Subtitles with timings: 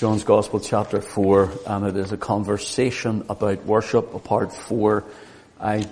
[0.00, 5.04] John's Gospel chapter 4 and it is a conversation about worship, a part 4.
[5.60, 5.86] I,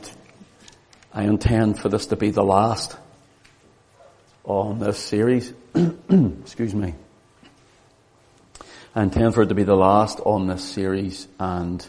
[1.12, 2.96] I intend for this to be the last
[4.44, 5.52] on this series.
[5.74, 6.94] Excuse me.
[8.94, 11.86] I intend for it to be the last on this series and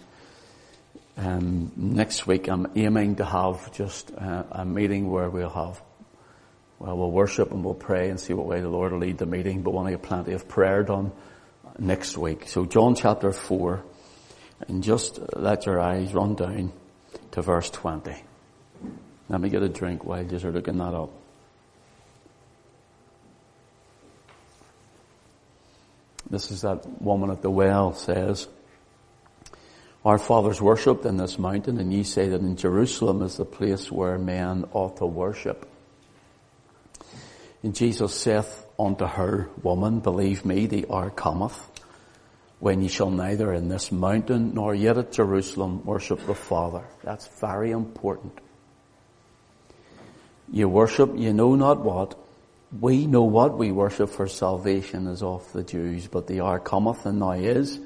[1.16, 5.82] um, next week I'm aiming to have just uh, a meeting where we'll have
[6.80, 9.26] well, we'll worship and we'll pray and see what way the Lord will lead the
[9.26, 11.14] meeting, but want to get plenty of prayer done
[11.80, 12.48] next week.
[12.48, 13.84] So John chapter 4,
[14.68, 16.74] and just let your eyes run down
[17.32, 18.14] to verse 20.
[19.30, 21.12] Let me get a drink while you're looking that up.
[26.30, 28.48] This is that woman at the well says,
[30.06, 33.92] Our fathers worshipped in this mountain, and ye say that in Jerusalem is the place
[33.92, 35.68] where men ought to worship.
[37.64, 41.69] And Jesus saith unto her, Woman, believe me, the hour cometh
[42.60, 46.84] when ye shall neither in this mountain nor yet at Jerusalem worship the Father.
[47.04, 48.38] That's very important.
[50.52, 52.18] You worship, you know not what.
[52.80, 57.06] We know what we worship for salvation is of the Jews, but the hour cometh
[57.06, 57.80] and now is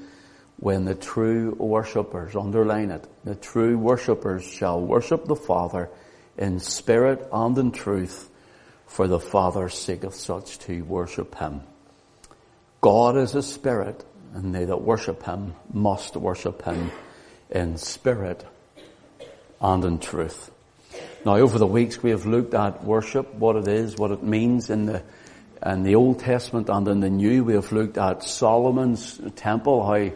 [0.56, 5.90] when the true worshippers, underline it, the true worshippers shall worship the Father
[6.36, 8.28] in spirit and in truth,
[8.86, 11.62] for the Father seeketh such to worship him.
[12.80, 16.90] God is a spirit, and they that worship him must worship him
[17.50, 18.44] in spirit
[19.60, 20.50] and in truth.
[21.24, 24.68] Now over the weeks we have looked at worship, what it is, what it means
[24.68, 25.02] in the,
[25.64, 27.44] in the Old Testament and in the New.
[27.44, 30.10] We have looked at Solomon's temple, how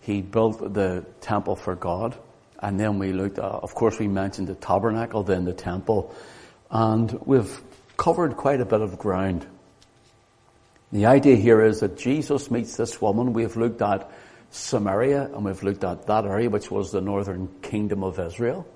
[0.00, 2.16] he built the temple for God.
[2.60, 6.14] And then we looked at, of course we mentioned the tabernacle, then the temple.
[6.70, 7.60] And we've
[7.96, 9.46] covered quite a bit of ground.
[10.90, 13.34] The idea here is that Jesus meets this woman.
[13.34, 14.10] We've looked at
[14.50, 18.66] Samaria and we've looked at that area which was the northern kingdom of Israel.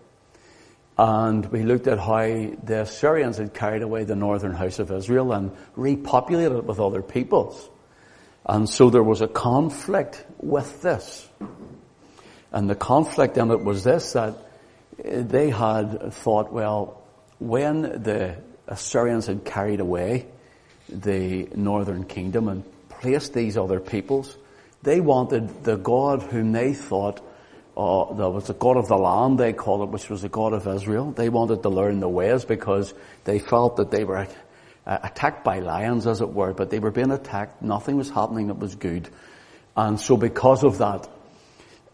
[0.99, 2.27] And we looked at how
[2.63, 7.01] the Assyrians had carried away the northern house of Israel and repopulated it with other
[7.03, 7.71] peoples.
[8.45, 11.27] And so there was a conflict with this.
[12.53, 14.37] And the conflict in it was this, that
[15.03, 17.03] they had thought, well,
[17.39, 18.37] when the
[18.69, 20.27] Assyrians had carried away
[20.93, 24.37] the northern kingdom and placed these other peoples.
[24.83, 27.21] They wanted the God whom they thought
[27.77, 30.53] uh, that was the God of the land, they called it, which was the God
[30.53, 31.11] of Israel.
[31.11, 32.93] They wanted to learn the ways because
[33.25, 34.27] they felt that they were
[34.87, 37.63] uh, attacked by lions, as it were, but they were being attacked.
[37.63, 39.09] Nothing was happening that was good.
[39.75, 41.09] And so because of that,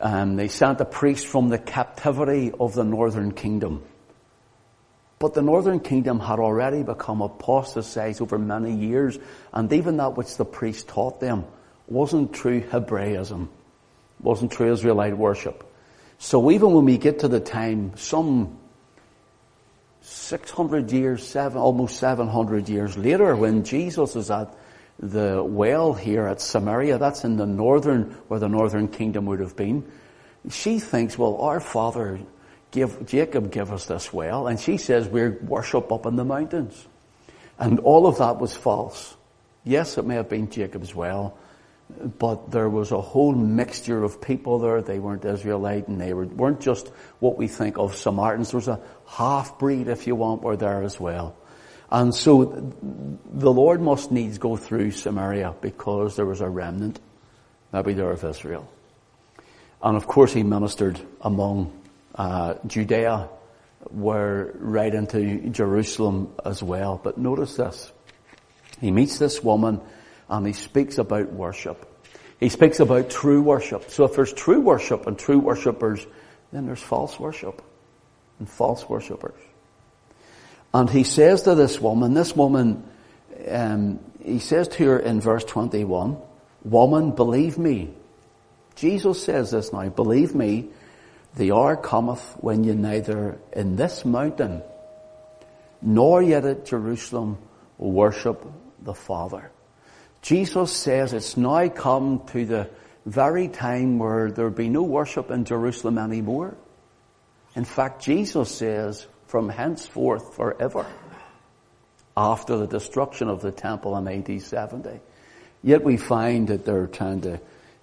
[0.01, 3.85] um, they sent a priest from the captivity of the northern kingdom
[5.19, 9.19] but the northern kingdom had already become apostatized over many years,
[9.53, 11.45] and even that which the priest taught them
[11.89, 13.49] wasn't true Hebraism,
[14.21, 15.65] wasn't true Israelite worship.
[16.19, 18.59] So even when we get to the time, some
[20.03, 24.55] 600 years, seven, almost 700 years later, when Jesus is at
[24.99, 29.57] the well here at Samaria, that's in the northern, where the northern kingdom would have
[29.57, 29.85] been,
[30.51, 32.19] she thinks, well, our father
[32.71, 36.87] give, Jacob give us this well, and she says we worship up in the mountains.
[37.59, 39.17] And all of that was false.
[39.65, 41.37] Yes, it may have been Jacob's well,
[42.19, 44.81] but there was a whole mixture of people there.
[44.83, 48.51] They weren't Israelite and they were, weren't just what we think of Samaritans.
[48.51, 51.37] There was a half breed, if you want, were there as well.
[51.91, 52.73] And so
[53.25, 57.01] the Lord must needs go through Samaria because there was a remnant,
[57.73, 58.71] maybe there of Israel.
[59.83, 61.73] And of course he ministered among
[62.19, 63.29] uh, Judea
[63.91, 67.01] were right into Jerusalem as well.
[67.03, 67.93] But notice this.
[68.81, 69.81] He meets this woman
[70.29, 71.87] and he speaks about worship.
[72.39, 73.91] He speaks about true worship.
[73.91, 76.07] So if there's true worship and true worshippers,
[76.53, 77.63] then there's false worship
[78.39, 79.41] and false worshippers.
[80.75, 82.85] And he says to this woman, this woman,
[83.49, 86.19] um, he says to her in verse 21,
[86.65, 87.95] Woman, believe me.
[88.75, 90.69] Jesus says this now, believe me,
[91.39, 94.63] the hour cometh when ye neither in this mountain
[95.81, 97.39] nor yet at Jerusalem
[97.79, 98.45] worship
[98.83, 99.51] the Father.
[100.21, 102.69] Jesus says it's now come to the
[103.07, 106.57] very time where there will be no worship in Jerusalem anymore.
[107.55, 110.87] In fact, Jesus says from henceforth forever
[112.17, 115.01] after the destruction of the temple in AD 70.
[115.63, 117.41] Yet we find that they're trying to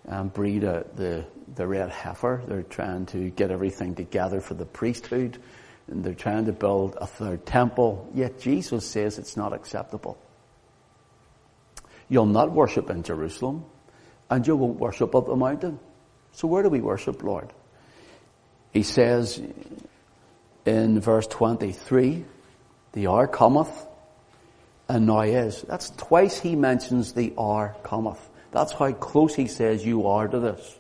[0.10, 1.25] um, breed a, the,
[1.56, 2.44] the red heifer.
[2.48, 5.38] They're trying to get everything together for the priesthood.
[5.88, 8.10] And they're trying to build a third temple.
[8.13, 10.18] Yet Jesus says it's not acceptable.
[12.10, 13.66] You'll not worship in Jerusalem.
[14.30, 15.80] and you won't worship up the mountain.
[16.31, 17.54] So where do we worship, Lord?
[18.72, 19.42] He says
[20.66, 22.25] in verse 23,
[22.94, 23.86] the hour cometh,
[24.90, 25.62] and now is.
[25.62, 28.19] That's twice he mentions the hour cometh.
[28.52, 30.80] That's how close he says you are to this.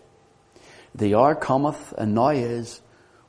[0.95, 2.81] The hour cometh, and now is,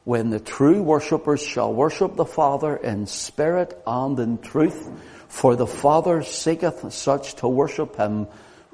[0.04, 4.88] when the true worshippers shall worship the Father in spirit and in truth,
[5.26, 8.28] for the Father seeketh such to worship him.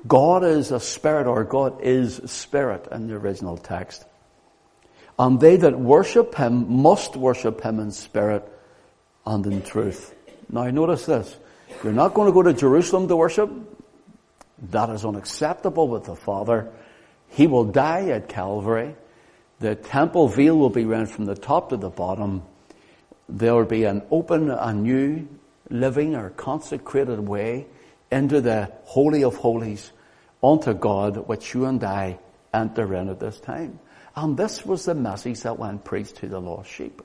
[0.07, 4.05] God is a spirit, or God is spirit in the original text.
[5.19, 8.47] And they that worship him must worship him in spirit
[9.25, 10.15] and in truth.
[10.51, 11.35] Now notice this.
[11.83, 13.51] You're not going to go to Jerusalem to worship.
[14.71, 16.71] That is unacceptable with the Father.
[17.33, 18.95] He will die at Calvary.
[19.61, 22.43] The temple veil will be rent from the top to the bottom.
[23.29, 25.29] There will be an open, a new,
[25.71, 27.67] living or consecrated way
[28.11, 29.93] into the Holy of Holies
[30.43, 32.19] unto God, which you and I
[32.53, 33.79] enter in at this time.
[34.15, 37.01] And this was the message that went preached to the lost sheep.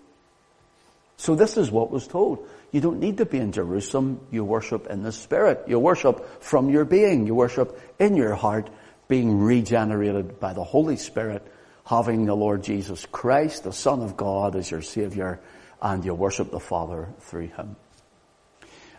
[1.16, 2.48] So this is what was told.
[2.72, 4.20] You don't need to be in Jerusalem.
[4.30, 5.64] You worship in the Spirit.
[5.68, 7.26] You worship from your being.
[7.26, 8.70] You worship in your heart,
[9.08, 11.46] being regenerated by the Holy Spirit
[11.88, 15.40] having the Lord Jesus Christ, the Son of God, as your Savior,
[15.82, 17.78] and you worship the Father through Him.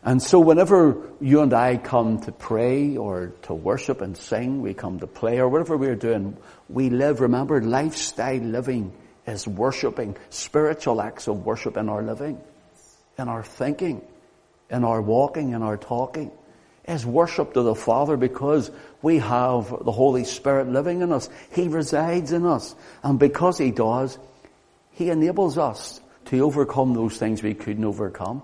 [0.02, 4.72] And so whenever you and I come to pray or to worship and sing, we
[4.72, 6.37] come to play or whatever we're doing,
[6.69, 8.93] we live, remember, lifestyle living
[9.26, 12.40] is worshiping, spiritual acts of worship in our living,
[13.19, 14.00] in our thinking,
[14.70, 16.31] in our walking, in our talking
[16.88, 18.70] is worship to the Father because
[19.02, 21.29] we have the Holy Spirit living in us.
[21.52, 22.75] He resides in us.
[23.02, 24.19] And because He does,
[24.93, 28.43] He enables us to overcome those things we couldn't overcome.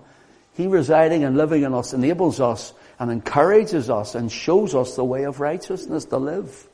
[0.53, 5.03] He residing and living in us enables us and encourages us and shows us the
[5.03, 6.67] way of righteousness to live.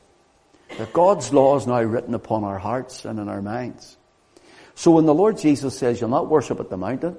[0.78, 3.96] That God's law is now written upon our hearts and in our minds.
[4.74, 7.16] So when the Lord Jesus says you'll not worship at the mountain,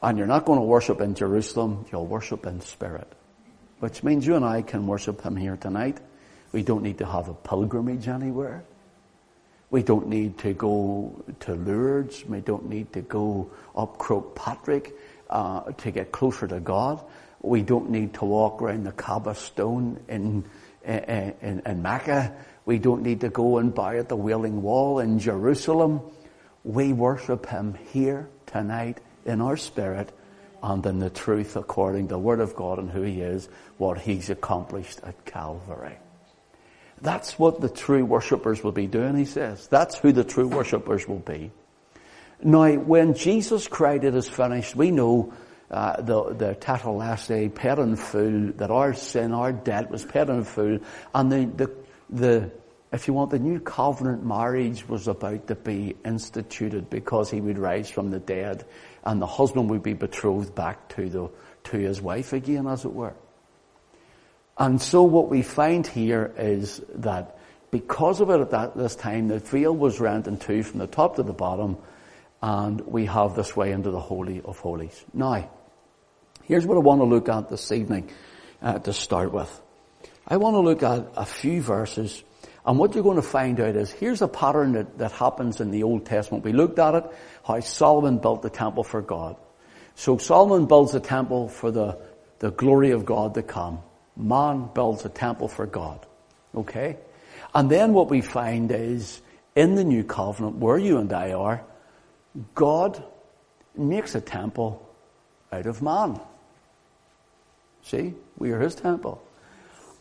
[0.00, 3.10] and you're not going to worship in Jerusalem, you'll worship in spirit
[3.84, 5.98] which means you and I can worship Him here tonight.
[6.52, 8.64] We don't need to have a pilgrimage anywhere.
[9.68, 12.24] We don't need to go to Lourdes.
[12.24, 14.96] We don't need to go up Croagh Patrick
[15.28, 17.04] uh, to get closer to God.
[17.42, 20.46] We don't need to walk around the Kaaba stone in,
[20.82, 22.34] in, in Mecca.
[22.64, 26.00] We don't need to go and bow at the Wailing Wall in Jerusalem.
[26.64, 30.10] We worship Him here tonight in our spirit
[30.64, 33.98] and in the truth according to the Word of God and who He is, what
[33.98, 35.98] He's accomplished at Calvary.
[37.02, 39.68] That's what the true worshippers will be doing, he says.
[39.68, 41.50] That's who the true worshippers will be.
[42.42, 45.34] Now, when Jesus cried, it is finished, we know
[45.70, 50.44] uh, the, the tetelestai paid in full, that our sin, our debt was paid in
[50.44, 50.78] full,
[51.14, 51.70] and the, the,
[52.08, 52.50] the,
[52.92, 57.58] if you want, the new covenant marriage was about to be instituted because he would
[57.58, 58.64] rise from the dead
[59.04, 61.30] and the husband would be betrothed back to the,
[61.64, 63.14] to his wife again, as it were.
[64.56, 67.38] And so what we find here is that
[67.70, 70.86] because of it at that, this time, the veil was rent in two from the
[70.86, 71.76] top to the bottom,
[72.40, 75.04] and we have this way into the Holy of Holies.
[75.12, 75.50] Now,
[76.44, 78.10] here's what I want to look at this evening
[78.62, 79.60] uh, to start with.
[80.26, 82.22] I want to look at a few verses
[82.66, 85.70] and what you're going to find out is, here's a pattern that, that happens in
[85.70, 86.44] the Old Testament.
[86.44, 87.04] We looked at it,
[87.46, 89.36] how Solomon built the temple for God.
[89.96, 91.98] So Solomon builds a temple for the,
[92.38, 93.80] the glory of God to come.
[94.16, 96.06] Man builds a temple for God.
[96.54, 96.96] Okay?
[97.54, 99.20] And then what we find is,
[99.54, 101.62] in the new covenant, where you and I are,
[102.54, 103.02] God
[103.76, 104.88] makes a temple
[105.52, 106.18] out of man.
[107.82, 108.14] See?
[108.38, 109.22] We are his temple.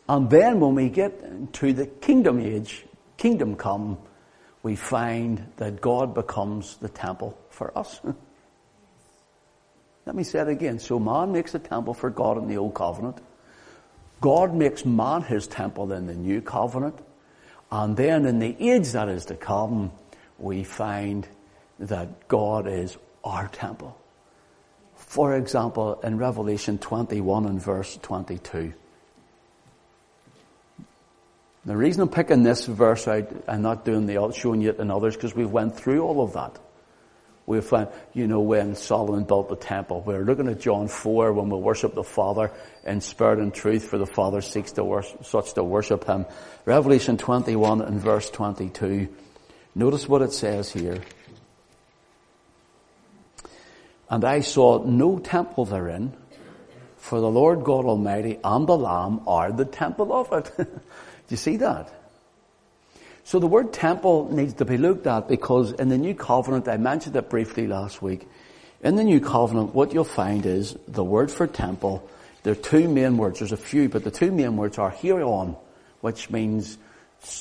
[0.07, 2.86] And then when we get to the kingdom age,
[3.17, 3.98] kingdom come,
[4.62, 8.00] we find that God becomes the temple for us.
[10.05, 10.79] Let me say it again.
[10.79, 13.19] So man makes a temple for God in the old covenant.
[14.19, 17.00] God makes man his temple in the new covenant.
[17.72, 19.91] And then in the age that is to come,
[20.38, 21.27] we find
[21.79, 23.98] that God is our temple.
[24.95, 28.74] For example, in Revelation 21 and verse 22,
[31.65, 35.15] the reason I'm picking this verse out and not doing the showing it in others
[35.15, 36.60] because we've went through all of that.
[37.46, 40.01] We found, you know, when Solomon built the temple.
[40.05, 42.51] We're looking at John 4 when we worship the Father
[42.86, 46.25] in spirit and truth for the Father seeks to worship, such to worship Him.
[46.65, 49.10] Revelation 21 and verse 22.
[49.75, 51.01] Notice what it says here.
[54.10, 56.13] And I saw no temple therein,
[56.98, 60.70] for the Lord God Almighty and the Lamb are the temple of it.
[61.29, 61.93] you see that?
[63.23, 66.77] So the word temple needs to be looked at because in the New Covenant, I
[66.77, 68.27] mentioned it briefly last week,
[68.81, 72.07] in the New Covenant, what you'll find is the word for temple,
[72.43, 75.57] there are two main words, there's a few, but the two main words are hieron,
[76.01, 76.77] which means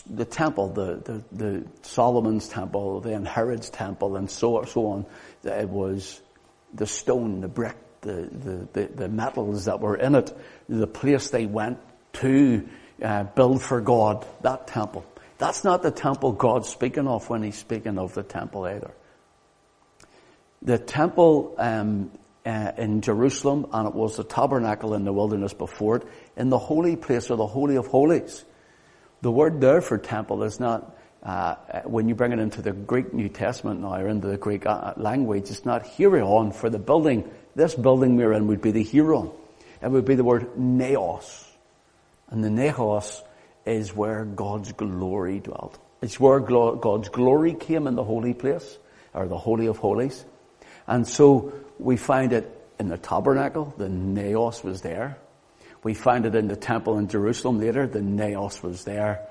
[0.09, 5.07] the temple, the, the, the Solomon's temple, then Herod's temple, and so, so on.
[5.43, 6.21] It was
[6.73, 10.33] the stone, the brick, the, the, the, the metals that were in it,
[10.69, 11.81] the place they went
[12.15, 12.69] to
[13.03, 15.05] uh, build for God, that temple.
[15.39, 18.93] That's not the temple God's speaking of when he's speaking of the temple either.
[20.63, 22.13] The temple um,
[22.47, 26.05] uh, in Jerusalem, and it was the tabernacle in the wilderness before it,
[26.37, 28.45] in the holy place or the holy of holies.
[29.23, 31.55] The word there for temple is not uh,
[31.85, 34.95] when you bring it into the Greek New Testament now, or into the Greek uh,
[34.97, 37.31] language, it's not hieron for the building.
[37.55, 39.33] This building we're in would be the hieron.
[39.81, 41.52] It would be the word naos.
[42.33, 43.23] And the naos
[43.67, 45.79] is where God's glory dwelt.
[46.01, 48.79] It's where God's glory came in the holy place,
[49.15, 50.25] or the holy of holies.
[50.87, 55.19] And so we find it in the tabernacle, the naos was there.
[55.85, 59.29] We find it in the temple in Jerusalem later, the naos was there.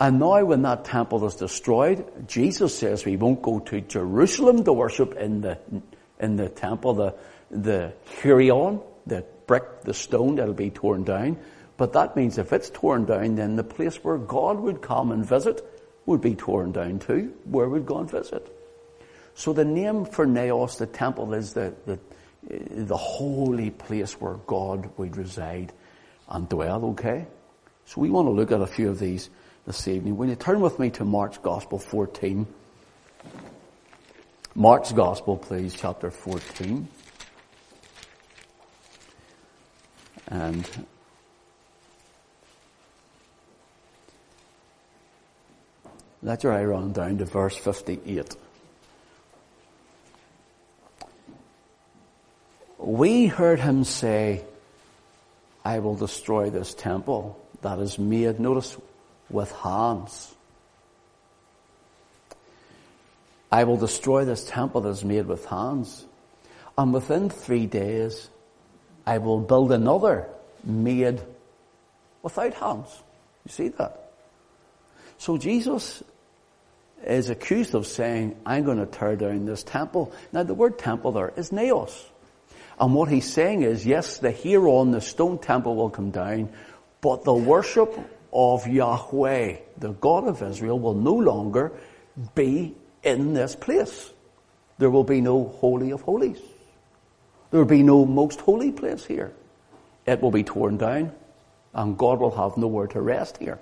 [0.00, 4.72] And now when that temple is destroyed, Jesus says we won't go to Jerusalem to
[4.72, 5.58] worship in the,
[6.18, 7.14] in the temple, the,
[7.50, 11.38] the hieron, the brick, the stone that'll be torn down.
[11.76, 15.24] But that means if it's torn down, then the place where God would come and
[15.24, 15.64] visit
[16.06, 17.34] would be torn down too.
[17.44, 18.54] Where would God visit?
[19.34, 21.98] So the name for Naos, the temple, is the, the,
[22.42, 25.72] the holy place where God would reside
[26.28, 27.26] and dwell, okay?
[27.86, 29.30] So we want to look at a few of these
[29.66, 30.16] this evening.
[30.16, 32.46] When you turn with me to Mark's Gospel 14.
[34.54, 36.88] Mark's Gospel, please, chapter 14.
[40.28, 40.68] And
[46.22, 48.36] let your eye run down to verse 58.
[52.78, 54.44] We heard him say,
[55.64, 58.76] I will destroy this temple that is made, notice,
[59.30, 60.34] with hands.
[63.50, 66.04] I will destroy this temple that is made with hands.
[66.78, 68.28] And within three days,
[69.06, 70.28] I will build another
[70.64, 71.20] made
[72.22, 73.02] without hands.
[73.44, 74.10] You see that?
[75.18, 76.02] So Jesus
[77.06, 80.12] is accused of saying, I'm going to tear down this temple.
[80.32, 82.04] Now the word temple there is naos.
[82.78, 86.52] And what he's saying is, yes, the hieron, the stone temple will come down,
[87.00, 87.98] but the worship
[88.32, 91.72] of Yahweh, the God of Israel, will no longer
[92.34, 94.10] be in this place.
[94.78, 96.40] There will be no Holy of Holies.
[97.50, 99.32] There will be no most holy place here.
[100.06, 101.12] It will be torn down
[101.74, 103.58] and God will have nowhere to rest here.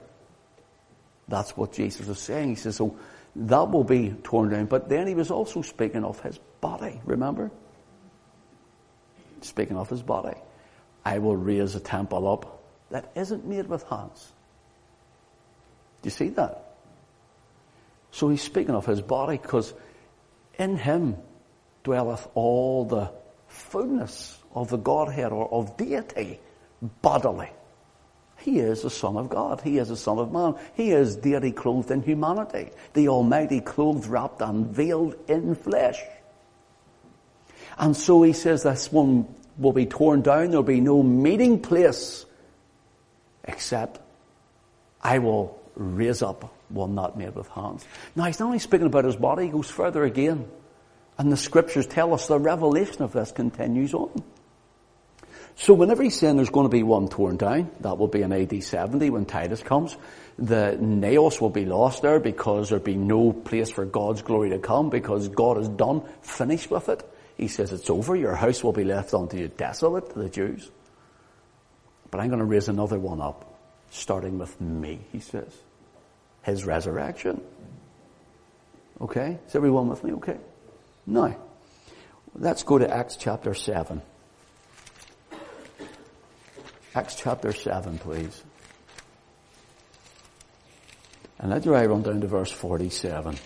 [1.28, 2.50] That's what Jesus is saying.
[2.50, 2.96] He says, so
[3.36, 4.66] that will be torn down.
[4.66, 7.50] But then he was also speaking of his body, remember?
[9.40, 10.36] Speaking of his body.
[11.04, 14.32] I will raise a temple up that isn't made with hands.
[16.02, 16.74] Do you see that?
[18.10, 19.72] So he's speaking of his body because
[20.58, 21.16] in him
[21.84, 23.10] dwelleth all the
[23.46, 26.40] fullness of the Godhead or of deity
[27.02, 27.50] bodily.
[28.40, 29.60] He is the Son of God.
[29.60, 30.54] He is the Son of Man.
[30.74, 32.70] He is deity clothed in humanity.
[32.94, 36.00] The Almighty clothed, wrapped and veiled in flesh.
[37.78, 39.26] And so he says this one
[39.58, 40.50] will be torn down.
[40.50, 42.24] There'll be no meeting place
[43.44, 44.00] except
[45.02, 47.84] I will raise up one not made with hands.
[48.16, 50.48] Now he's not only speaking about his body, he goes further again.
[51.18, 54.22] And the scriptures tell us the revelation of this continues on.
[55.56, 58.32] So whenever he's saying there's going to be one torn down, that will be in
[58.32, 59.96] AD 70 when Titus comes.
[60.38, 64.58] The naos will be lost there because there'll be no place for God's glory to
[64.58, 67.02] come because God is done, finished with it.
[67.36, 70.70] He says it's over, your house will be left unto you desolate, the Jews.
[72.10, 73.58] But I'm going to raise another one up,
[73.90, 75.54] starting with me, he says
[76.42, 77.40] his resurrection.
[79.00, 79.38] Okay?
[79.46, 80.12] Is everyone with me?
[80.12, 80.38] Okay?
[81.06, 81.36] Now,
[82.34, 84.02] let's go to Acts chapter 7.
[86.94, 88.42] Acts chapter 7, please.
[91.38, 93.36] And let your eye run down to verse 47.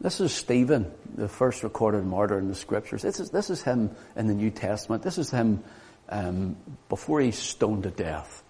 [0.00, 3.02] This is Stephen, the first recorded martyr in the scriptures.
[3.02, 5.02] This is, this is him in the New Testament.
[5.02, 5.62] This is him
[6.08, 6.56] um,
[6.88, 8.42] before he's stoned to death.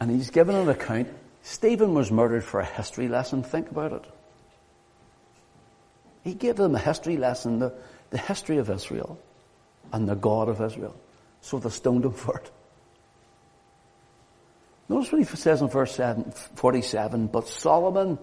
[0.00, 1.08] And he's given an account.
[1.42, 3.42] Stephen was murdered for a history lesson.
[3.42, 4.04] Think about it.
[6.22, 7.72] He gave them a history lesson, the,
[8.10, 9.18] the history of Israel
[9.92, 10.94] and the God of Israel.
[11.40, 12.50] So they stoned him for it.
[14.88, 15.98] Notice what he says in verse
[16.56, 18.18] 47, but Solomon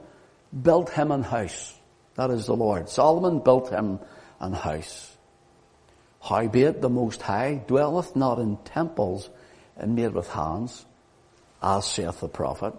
[0.61, 1.75] built him an house.
[2.15, 2.89] That is the Lord.
[2.89, 3.99] Solomon built him
[4.39, 5.17] an house.
[6.21, 9.29] Howbeit the Most High dwelleth not in temples
[9.83, 10.85] made with hands,
[11.63, 12.73] as saith the prophet.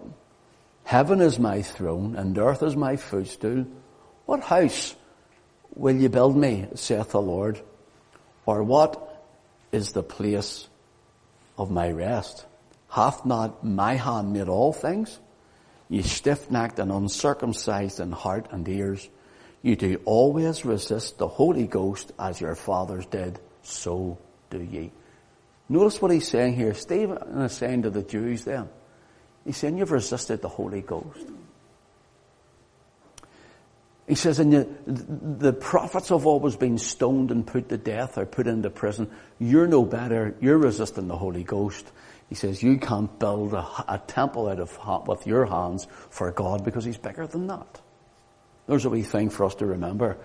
[0.83, 3.65] Heaven is my throne, and earth is my footstool.
[4.25, 4.95] What house
[5.75, 7.59] will you build me, saith the Lord?
[8.45, 9.23] Or what
[9.71, 10.67] is the place
[11.57, 12.45] of my rest?
[12.89, 15.19] Hath not my hand made all things?
[15.89, 19.09] Ye stiff-necked and uncircumcised in heart and ears,
[19.61, 24.17] you do always resist the Holy Ghost as your fathers did, so
[24.49, 24.91] do ye.
[25.69, 26.73] Notice what he's saying here.
[26.73, 28.69] Stephen is saying to the Jews then,
[29.45, 31.27] he's saying you've resisted the Holy Ghost.
[34.11, 34.51] He says, and
[34.85, 39.09] the prophets have always been stoned and put to death or put into prison.
[39.39, 40.35] You're no better.
[40.41, 41.89] You're resisting the Holy Ghost.
[42.27, 46.65] He says, you can't build a, a temple out of, with your hands for God
[46.65, 47.79] because He's bigger than that.
[48.67, 50.17] There's a wee thing for us to remember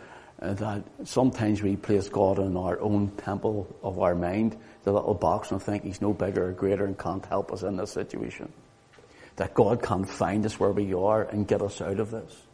[0.42, 5.14] uh, that sometimes we place God in our own temple of our mind, the little
[5.14, 8.52] box, and think He's no bigger or greater and can't help us in this situation.
[9.36, 12.45] That God can't find us where we are and get us out of this.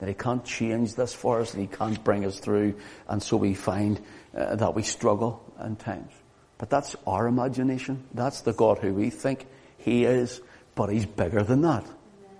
[0.00, 2.74] That He can't change this for us and He can't bring us through,
[3.08, 4.00] and so we find
[4.36, 6.12] uh, that we struggle at times.
[6.58, 8.04] But that's our imagination.
[8.12, 9.46] That's the God who we think
[9.78, 10.40] He is,
[10.74, 11.86] but He's bigger than that.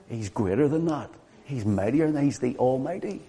[0.09, 1.11] He's greater than that.
[1.45, 3.23] He's mightier than He's the Almighty.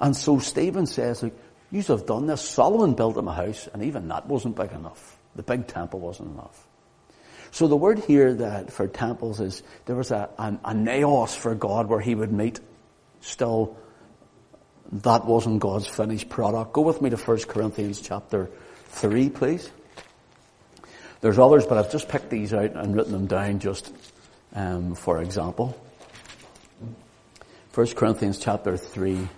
[0.00, 1.34] And so Stephen says, like,
[1.70, 2.40] you have done this.
[2.40, 5.18] Solomon built him a house, and even that wasn't big enough.
[5.34, 6.66] The big temple wasn't enough.
[7.50, 11.54] So the word here that for temples is there was a, a, a naos for
[11.54, 12.60] God where he would meet.
[13.24, 13.76] Still,
[14.92, 16.74] that wasn't God's finished product.
[16.74, 18.50] Go with me to 1 Corinthians chapter
[18.88, 19.70] 3, please.
[21.22, 23.92] There's others, but I've just picked these out and written them down just
[24.54, 25.76] um, for example.
[27.74, 29.28] 1 Corinthians chapter 3.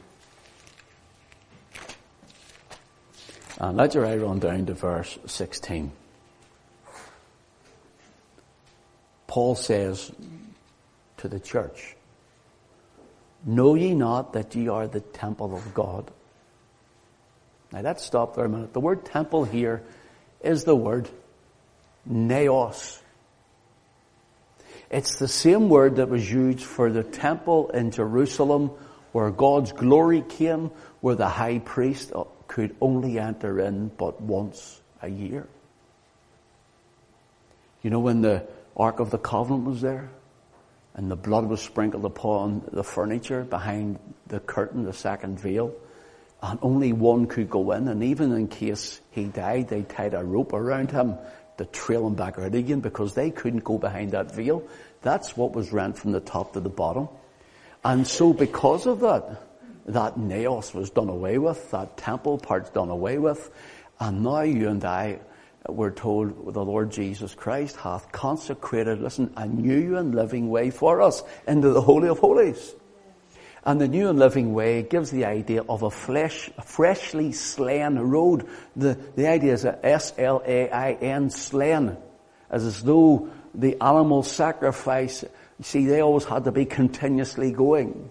[3.59, 5.90] And let your eye run down to verse 16.
[9.27, 10.12] Paul says
[11.18, 11.95] to the church,
[13.46, 16.11] Know ye not that ye are the temple of God?
[17.72, 18.72] Now let's stop there a minute.
[18.72, 19.85] The word temple here
[20.42, 21.09] is the word
[22.04, 23.00] naos.
[24.90, 28.70] It's the same word that was used for the temple in Jerusalem
[29.12, 32.12] where God's glory came, where the high priest
[32.48, 35.46] could only enter in but once a year.
[37.82, 40.11] You know when the Ark of the Covenant was there?
[40.96, 45.74] And the blood was sprinkled upon the furniture behind the curtain, the second veil.
[46.42, 47.87] And only one could go in.
[47.87, 51.16] And even in case he died, they tied a rope around him
[51.59, 54.62] to trail him back out again because they couldn't go behind that veil.
[55.02, 57.09] That's what was rent from the top to the bottom.
[57.85, 59.42] And so because of that,
[59.87, 63.50] that naos was done away with, that temple part's done away with,
[64.00, 65.20] and now you and I,
[65.68, 71.02] we're told the Lord Jesus Christ hath consecrated, listen, a new and living way for
[71.02, 72.74] us into the Holy of Holies.
[73.64, 77.98] And the new and living way gives the idea of a flesh, a freshly slain
[77.98, 78.46] road.
[78.76, 81.96] The, the idea is a S-L-A-I-N, slain.
[82.48, 85.24] As, as though the animal sacrifice,
[85.59, 88.11] you see, they always had to be continuously going.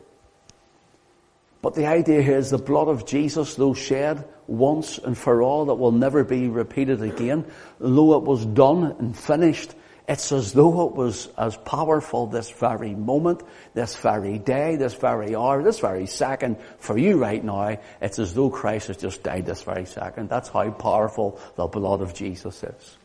[1.66, 5.66] But the idea here is the blood of Jesus, though shed once and for all,
[5.66, 7.44] that will never be repeated again,
[7.80, 9.74] though it was done and finished,
[10.08, 13.42] it's as though it was as powerful this very moment,
[13.74, 17.80] this very day, this very hour, this very second for you right now.
[18.00, 20.30] It's as though Christ has just died this very second.
[20.30, 22.98] That's how powerful the blood of Jesus is.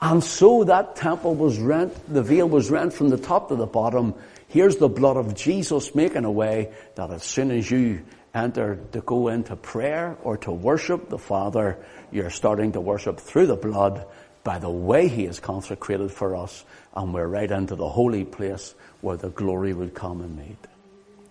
[0.00, 3.66] And so that temple was rent, the veil was rent from the top to the
[3.66, 4.14] bottom.
[4.54, 9.00] Here's the blood of Jesus making a way that as soon as you enter to
[9.00, 11.76] go into prayer or to worship the Father,
[12.12, 14.06] you're starting to worship through the blood
[14.44, 16.64] by the way He is consecrated for us,
[16.94, 20.68] and we're right into the holy place where the glory would come and meet.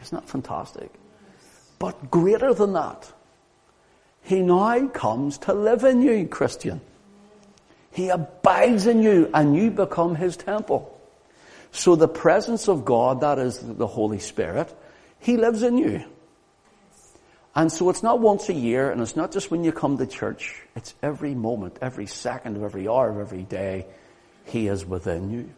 [0.01, 0.91] Isn't that fantastic?
[1.79, 3.09] But greater than that,
[4.21, 6.81] He now comes to live in you, Christian.
[7.89, 10.92] He abides in you and you become His temple.
[11.73, 14.73] So the presence of God, that is the Holy Spirit,
[15.19, 16.05] He lives in you.
[17.55, 20.05] And so it's not once a year, and it's not just when you come to
[20.05, 20.61] church.
[20.75, 23.87] It's every moment, every second of every hour of every day.
[24.45, 25.49] He is within you.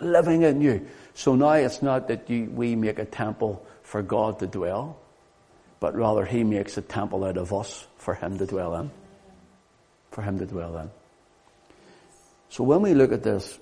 [0.00, 0.86] Living in you.
[1.14, 4.98] So now it's not that you, we make a temple for God to dwell,
[5.80, 8.90] but rather He makes a temple out of us for Him to dwell in.
[10.12, 10.90] For Him to dwell in.
[12.50, 13.58] So when we look at this,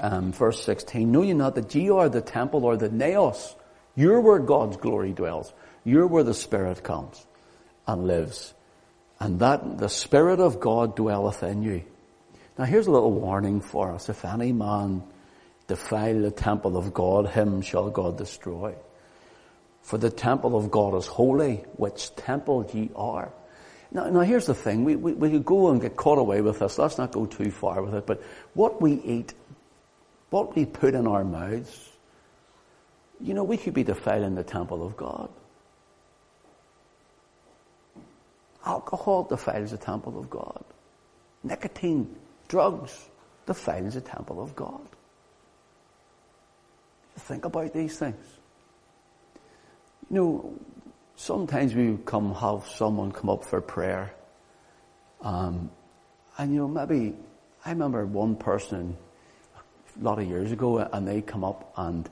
[0.00, 3.54] um, verse 16, know you not that ye are the temple or the naos?
[3.96, 5.52] You're where God's glory dwells.
[5.84, 7.24] You're where the Spirit comes
[7.86, 8.54] and lives.
[9.20, 11.84] And that the Spirit of God dwelleth in you.
[12.58, 14.08] Now here's a little warning for us.
[14.08, 15.02] If any man
[15.66, 18.74] defile the temple of God, him shall God destroy.
[19.82, 23.32] For the temple of God is holy, which temple ye are.
[23.92, 24.84] Now, now here's the thing.
[24.84, 26.78] We, we, we could go and get caught away with this.
[26.78, 28.06] Let's not go too far with it.
[28.06, 28.22] But
[28.54, 29.34] what we eat,
[30.34, 31.90] what we put in our mouths,
[33.20, 35.28] you know, we could be defiling the temple of God.
[38.66, 40.64] Alcohol defiles the temple of God.
[41.44, 42.16] Nicotine,
[42.48, 43.10] drugs
[43.46, 44.88] defiles the temple of God.
[47.16, 48.26] Think about these things.
[50.10, 50.58] You know,
[51.14, 54.12] sometimes we come have someone come up for prayer.
[55.20, 55.70] Um,
[56.38, 57.14] and you know, maybe
[57.64, 58.96] I remember one person
[60.02, 62.08] lot of years ago uh, and they come up and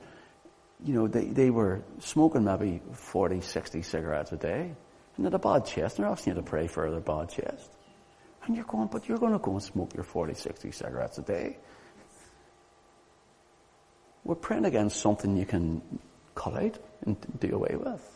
[0.83, 4.75] you know, they, they were smoking maybe 40, 60 cigarettes a day
[5.15, 7.29] and they had a bad chest and they're asking you to pray for their bad
[7.29, 7.69] chest.
[8.45, 11.21] And you're going, but you're going to go and smoke your 40, 60 cigarettes a
[11.21, 11.57] day.
[14.25, 15.81] We're praying against something you can
[16.35, 18.09] cut out and do away with.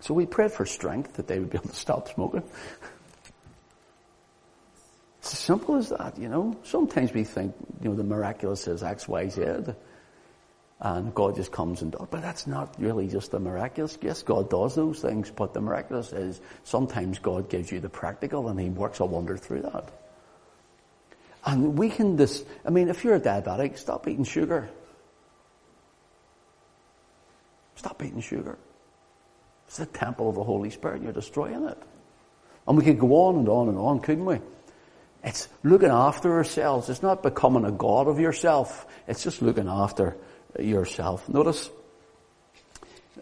[0.00, 2.44] So we prayed for strength that they would be able to stop smoking.
[5.28, 6.56] It's as simple as that, you know.
[6.62, 9.42] Sometimes we think, you know, the miraculous is X, Y, Z,
[10.80, 12.06] and God just comes and does.
[12.10, 13.98] But that's not really just the miraculous.
[14.00, 18.48] Yes, God does those things, but the miraculous is sometimes God gives you the practical
[18.48, 19.92] and He works a wonder through that.
[21.44, 24.70] And we can this, I mean, if you're a diabetic, stop eating sugar.
[27.74, 28.56] Stop eating sugar.
[29.66, 31.02] It's the temple of the Holy Spirit.
[31.02, 31.82] You're destroying it.
[32.66, 34.40] And we could go on and on and on, couldn't we?
[35.24, 36.88] It's looking after ourselves.
[36.88, 38.86] It's not becoming a God of yourself.
[39.06, 40.16] It's just looking after
[40.58, 41.28] yourself.
[41.28, 41.70] Notice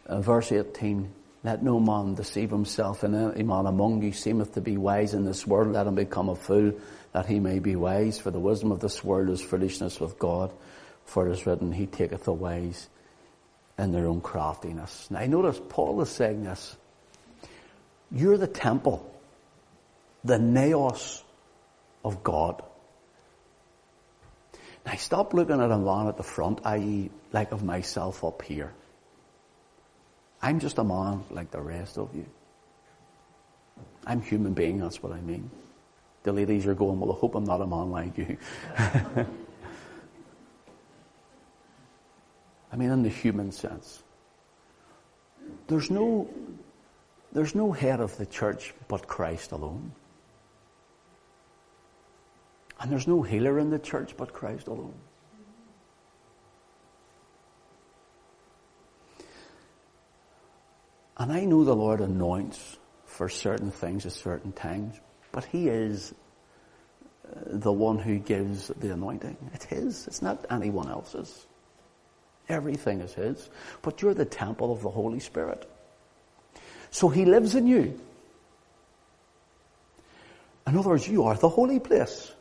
[0.06, 1.12] uh, verse 18.
[1.44, 5.24] Let no man deceive himself, and any man among you seemeth to be wise in
[5.24, 5.72] this world.
[5.72, 6.72] Let him become a fool,
[7.12, 8.18] that he may be wise.
[8.18, 10.52] For the wisdom of this world is foolishness with God.
[11.04, 12.88] For it is written, He taketh the wise
[13.78, 15.09] in their own craftiness.
[15.11, 16.76] Now notice Paul is saying this.
[18.11, 19.09] You're the temple,
[20.24, 21.22] the naos
[22.07, 22.62] of God.
[24.87, 27.11] Now stop looking at a man at the front, i.e.
[27.33, 28.73] like of myself up here.
[30.40, 32.27] I'm just a man like the rest of you.
[34.07, 35.51] I'm human being, that's what I mean.
[36.23, 38.38] The ladies are going, well I hope I'm not a man like you.
[42.73, 44.05] I mean, in the human sense.
[45.66, 46.29] There's no,
[47.33, 49.92] there's no head of the church but Christ alone.
[52.81, 54.95] And there's no healer in the church but Christ alone.
[61.19, 65.01] And I know the Lord anoints for certain things at certain times,
[65.33, 66.15] but He is
[67.25, 69.37] uh, the one who gives the anointing.
[69.55, 70.07] It's His.
[70.07, 71.47] It's not anyone else's.
[72.51, 73.49] Everything is His.
[73.81, 75.69] But you're the temple of the Holy Spirit.
[76.91, 77.99] So He lives in you.
[80.67, 82.33] In other words, you are the holy place.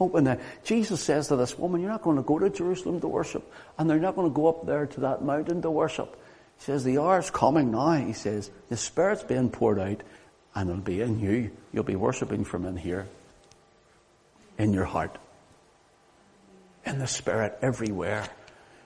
[0.00, 3.08] I'm that Jesus says to this woman, you're not going to go to Jerusalem to
[3.08, 6.16] worship, and they're not going to go up there to that mountain to worship.
[6.58, 7.92] He says, the hour's coming now.
[7.92, 10.02] He says, the Spirit's being poured out,
[10.54, 11.50] and it'll be in you.
[11.72, 13.06] You'll be worshiping from in here.
[14.58, 15.16] In your heart.
[16.86, 18.28] In the Spirit everywhere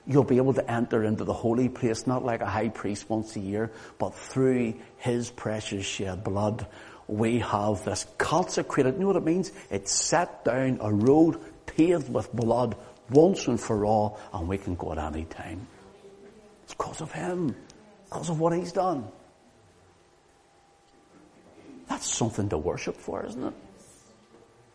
[0.08, 3.36] you'll be able to enter into the holy place, not like a high priest once
[3.36, 6.66] a year, but through his precious shed blood,
[7.08, 9.50] we have this consecrated, you know what it means?
[9.70, 12.76] It's set down a road paved with blood
[13.10, 15.66] once and for all, and we can go at any time.
[16.64, 17.56] It's because of him,
[18.04, 19.08] because of what he's done.
[21.88, 23.54] That's something to worship for, isn't it?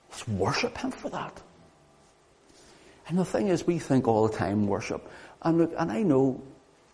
[0.09, 1.39] Let's worship him for that.
[3.07, 5.07] And the thing is, we think all the time worship.
[5.43, 6.41] And look, and I know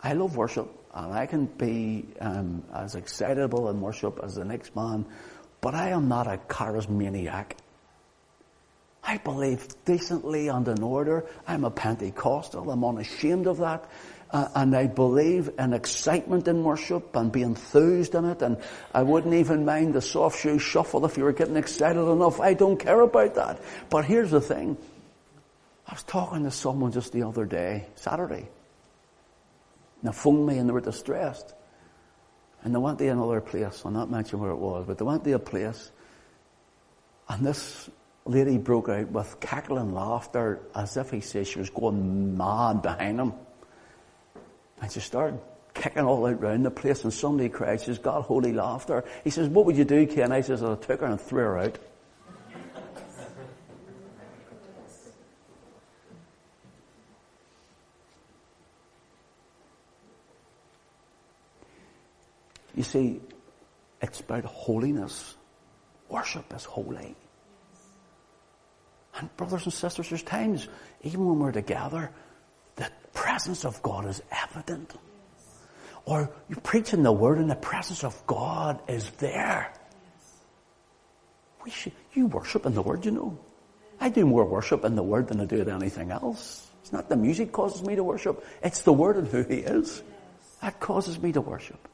[0.04, 4.75] I love worship, and I can be um, as excitable in worship as the next
[4.75, 5.06] man,
[5.62, 7.52] but I am not a charismaniac.
[9.04, 11.25] I believe decently and in order.
[11.47, 12.69] I'm a Pentecostal.
[12.69, 13.89] I'm unashamed of that.
[14.32, 18.41] Uh, and I believe in excitement in worship and be enthused in it.
[18.41, 18.58] And
[18.93, 22.39] I wouldn't even mind the soft shoe shuffle if you were getting excited enough.
[22.39, 23.62] I don't care about that.
[23.89, 24.78] But here's the thing.
[25.88, 28.47] I was talking to someone just the other day, Saturday.
[30.02, 31.54] And they me and they were distressed.
[32.64, 33.82] And they went to another place.
[33.86, 35.92] I'll not mention where it was, but they went to a place.
[37.28, 37.90] And this
[38.26, 43.20] lady broke out with cackling laughter as if he said she was going mad behind
[43.20, 43.34] him.
[44.82, 45.40] And she started
[45.74, 49.04] kicking all out the place and somebody cried, she's got holy laughter.
[49.24, 50.32] He says, what would you do, Ken?
[50.32, 51.80] I says, I took her and threw her out.
[62.80, 63.20] You see,
[64.02, 65.36] it's about holiness.
[66.08, 67.13] Worship is holy.
[69.18, 70.70] And brothers and sisters, there's times,
[71.02, 72.10] even when we're together,
[72.78, 74.94] the presence of God is evident.
[76.06, 79.74] Or you're preaching the Word and the presence of God is there.
[81.65, 83.38] We should, you worship in the Word, you know.
[84.00, 86.65] I do more worship in the Word than I do at anything else.
[86.80, 88.42] It's not the music causes me to worship.
[88.63, 90.02] It's the Word and who He is.
[90.62, 91.89] That causes me to worship.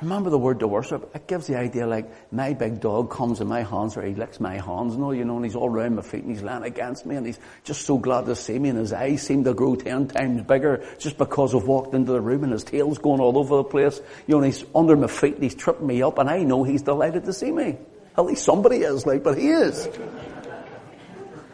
[0.00, 1.14] Remember the word to worship?
[1.14, 4.40] It gives the idea like my big dog comes in my hands or he licks
[4.40, 6.62] my hands, and all, you know, and he's all round my feet and he's laying
[6.62, 9.52] against me and he's just so glad to see me and his eyes seem to
[9.52, 13.20] grow ten times bigger just because I've walked into the room and his tail's going
[13.20, 14.00] all over the place.
[14.26, 16.64] You know, and he's under my feet and he's tripping me up and I know
[16.64, 17.76] he's delighted to see me.
[18.16, 19.86] At least somebody is like, but he is.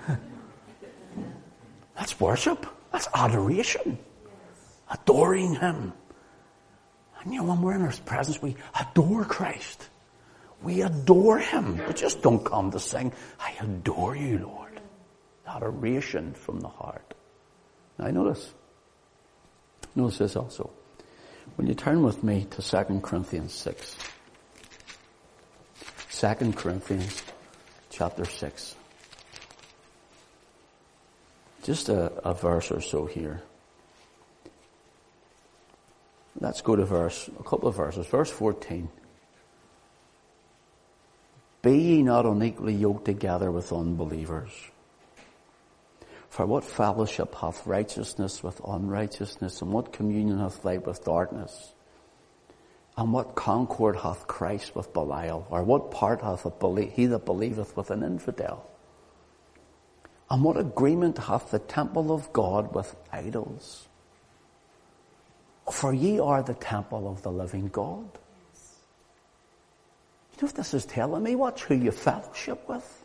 [1.96, 2.64] That's worship.
[2.92, 3.98] That's adoration.
[4.88, 5.92] Adoring him.
[7.26, 9.88] And you know, when we're in His presence, we adore Christ.
[10.62, 11.82] We adore Him.
[11.84, 14.80] But just don't come to sing, I adore you, Lord.
[15.44, 17.14] Adoration from the heart.
[17.98, 18.54] Now notice,
[19.96, 20.70] notice this also.
[21.56, 23.96] When you turn with me to 2 Corinthians 6.
[26.12, 27.24] 2 Corinthians
[27.90, 28.76] chapter 6.
[31.64, 33.42] Just a, a verse or so here.
[36.46, 38.06] Let's go to verse, a couple of verses.
[38.06, 38.88] Verse 14.
[41.60, 44.52] Be ye not unequally yoked together with unbelievers.
[46.28, 51.72] For what fellowship hath righteousness with unrighteousness, and what communion hath light with darkness?
[52.96, 55.48] And what concord hath Christ with Belial?
[55.50, 58.70] Or what part hath he that believeth with an infidel?
[60.30, 63.88] And what agreement hath the temple of God with idols?
[65.70, 68.08] For ye are the temple of the living God.
[70.32, 71.34] You know what this is telling me?
[71.34, 73.04] Watch who you fellowship with.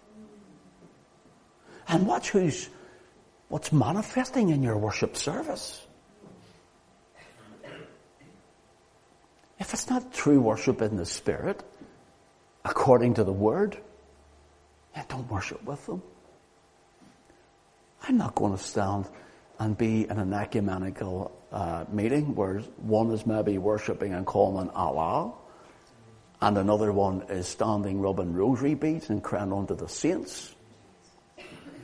[1.87, 2.69] And watch who's,
[3.47, 5.85] what's manifesting in your worship service.
[9.59, 11.63] If it's not true worship in the Spirit,
[12.65, 13.77] according to the Word,
[14.93, 16.01] then don't worship with them.
[18.03, 19.07] I'm not going to stand
[19.59, 25.33] and be an ecumenical uh, meeting where one is maybe worshipping and calling Allah,
[26.41, 30.55] and another one is standing rubbing rosary beads and crying unto the saints.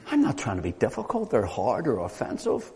[0.10, 2.72] I'm not trying to be difficult or hard or offensive.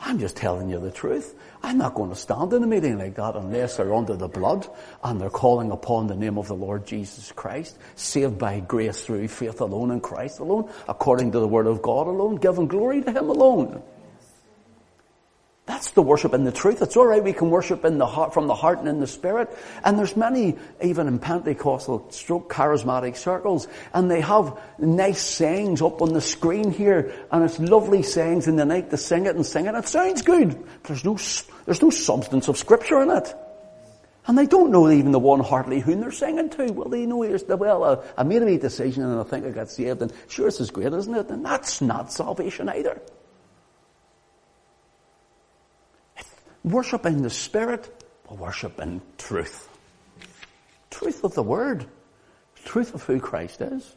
[0.00, 1.34] I'm just telling you the truth.
[1.62, 4.68] I'm not going to stand in a meeting like that unless they're under the blood
[5.02, 9.26] and they're calling upon the name of the Lord Jesus Christ, saved by grace through
[9.28, 13.10] faith alone in Christ alone, according to the word of God alone, giving glory to
[13.10, 13.82] Him alone.
[15.66, 16.80] That's the worship in the truth.
[16.80, 19.50] It's alright we can worship in the heart, from the heart and in the spirit.
[19.82, 26.02] And there's many, even in Pentecostal stroke charismatic circles, and they have nice sayings up
[26.02, 29.44] on the screen here, and it's lovely sayings in the night to sing it and
[29.44, 29.74] sing it.
[29.74, 30.56] It sounds good.
[30.84, 31.18] There's no,
[31.64, 33.34] there's no substance of scripture in it.
[34.28, 36.72] And they don't know even the one heartily whom they're singing to.
[36.72, 40.00] Well, they know, well, uh, I made a decision and I think I got saved,
[40.00, 41.28] and sure, this is great, isn't it?
[41.28, 43.02] And that's not salvation either.
[46.66, 49.68] Worship in the Spirit or worship in truth.
[50.90, 51.86] Truth of the Word.
[52.64, 53.94] Truth of who Christ is.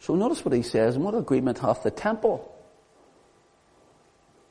[0.00, 2.52] So notice what he says, and what agreement hath the temple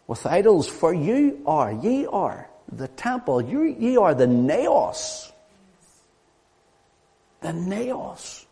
[0.08, 0.68] with idols?
[0.68, 5.32] For you are, ye are the temple, you, ye are the naos.
[7.42, 8.46] The naos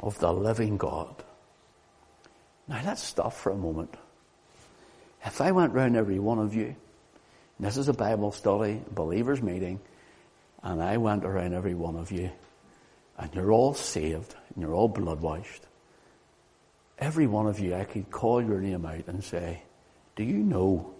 [0.00, 1.22] of the living God.
[2.68, 3.94] Now let's stop for a moment.
[5.24, 6.74] If I went round every one of you,
[7.60, 9.80] this is a Bible study, believers meeting,
[10.62, 12.30] and I went around every one of you,
[13.18, 15.62] and you're all saved, and you're all blood washed,
[16.98, 19.62] every one of you, I could call your name out and say,
[20.16, 20.92] do you know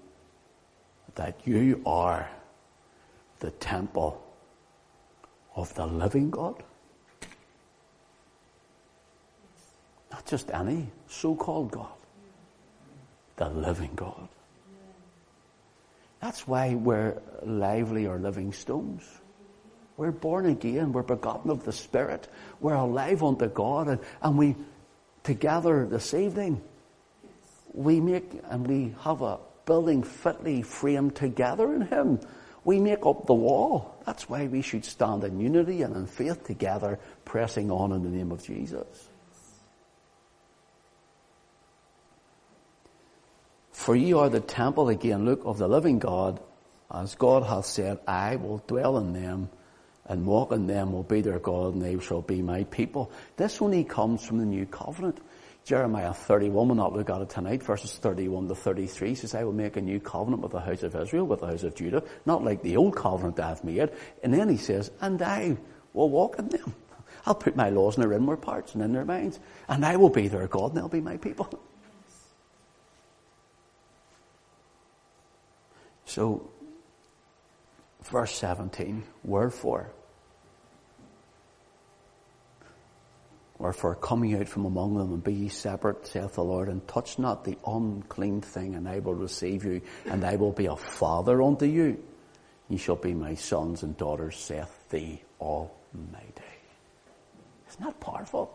[1.16, 2.30] that you are
[3.40, 4.22] the temple
[5.56, 6.62] of the living God?
[10.12, 12.01] Not just any so-called God
[13.48, 14.28] the living God.
[16.20, 19.02] That's why we're lively or living stones.
[19.96, 20.92] We're born again.
[20.92, 22.28] We're begotten of the Spirit.
[22.60, 23.88] We're alive unto God.
[23.88, 24.56] And, and we,
[25.24, 26.62] together this evening,
[27.72, 32.20] we make and we have a building fitly framed together in Him.
[32.64, 33.96] We make up the wall.
[34.06, 38.08] That's why we should stand in unity and in faith together, pressing on in the
[38.08, 39.08] name of Jesus.
[43.82, 46.38] For ye are the temple again, look, of the living God,
[46.88, 49.50] as God hath said, I will dwell in them
[50.06, 53.10] and walk in them will be their God and they shall be my people.
[53.36, 55.18] This only comes from the new covenant.
[55.64, 59.52] Jeremiah 31, we'll not look at it tonight, verses 31 to 33 says, I will
[59.52, 62.44] make a new covenant with the house of Israel, with the house of Judah, not
[62.44, 63.90] like the old covenant that I've made.
[64.22, 65.56] And then he says, and I
[65.92, 66.72] will walk in them.
[67.26, 70.08] I'll put my laws in their inward parts and in their minds, and I will
[70.08, 71.50] be their God and they'll be my people.
[76.06, 76.50] So,
[78.02, 79.90] verse 17, wherefore?
[83.58, 87.16] Wherefore, coming out from among them and be ye separate, saith the Lord, and touch
[87.20, 91.40] not the unclean thing, and I will receive you, and I will be a father
[91.40, 92.02] unto you.
[92.68, 96.42] Ye shall be my sons and daughters, saith the Almighty.
[97.70, 98.52] Isn't that powerful?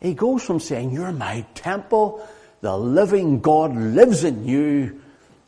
[0.00, 2.26] He goes from saying, You're my temple,
[2.62, 5.01] the living God lives in you.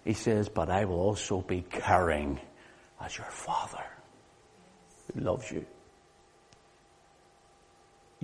[0.04, 2.40] He says, But I will also be caring
[3.00, 3.84] as your father
[5.12, 5.66] who loves you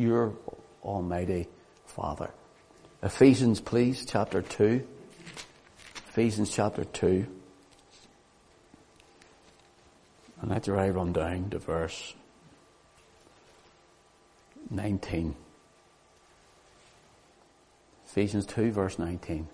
[0.00, 0.32] your
[0.82, 1.46] Almighty
[1.86, 2.30] Father.
[3.02, 4.86] Ephesians, please, chapter 2.
[6.08, 7.26] Ephesians chapter 2.
[10.42, 12.14] And where I run down to verse
[14.70, 15.34] 19.
[18.06, 19.46] Ephesians 2 verse 19.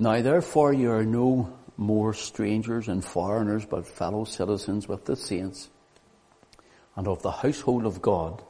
[0.00, 5.68] Now therefore you are no more strangers and foreigners, but fellow citizens with the saints
[6.94, 8.40] and of the household of God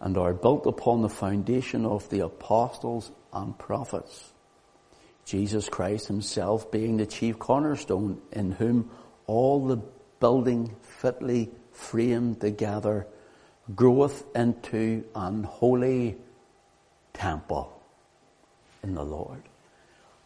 [0.00, 4.32] and are built upon the foundation of the apostles and prophets.
[5.26, 8.90] Jesus Christ himself being the chief cornerstone in whom
[9.26, 9.82] all the
[10.18, 13.06] building fitly framed together
[13.74, 16.16] groweth into an holy
[17.12, 17.70] temple
[18.82, 19.42] in the Lord.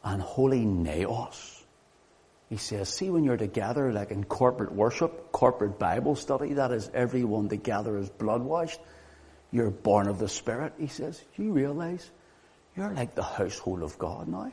[0.04, 1.54] An holy naos
[2.54, 6.90] he says, see when you're together, like in corporate worship, corporate Bible study, that is
[6.94, 8.78] everyone together is blood washed.
[9.50, 10.74] You're born of the Spirit.
[10.78, 12.08] He says, you realize
[12.76, 14.52] you're like the household of God now.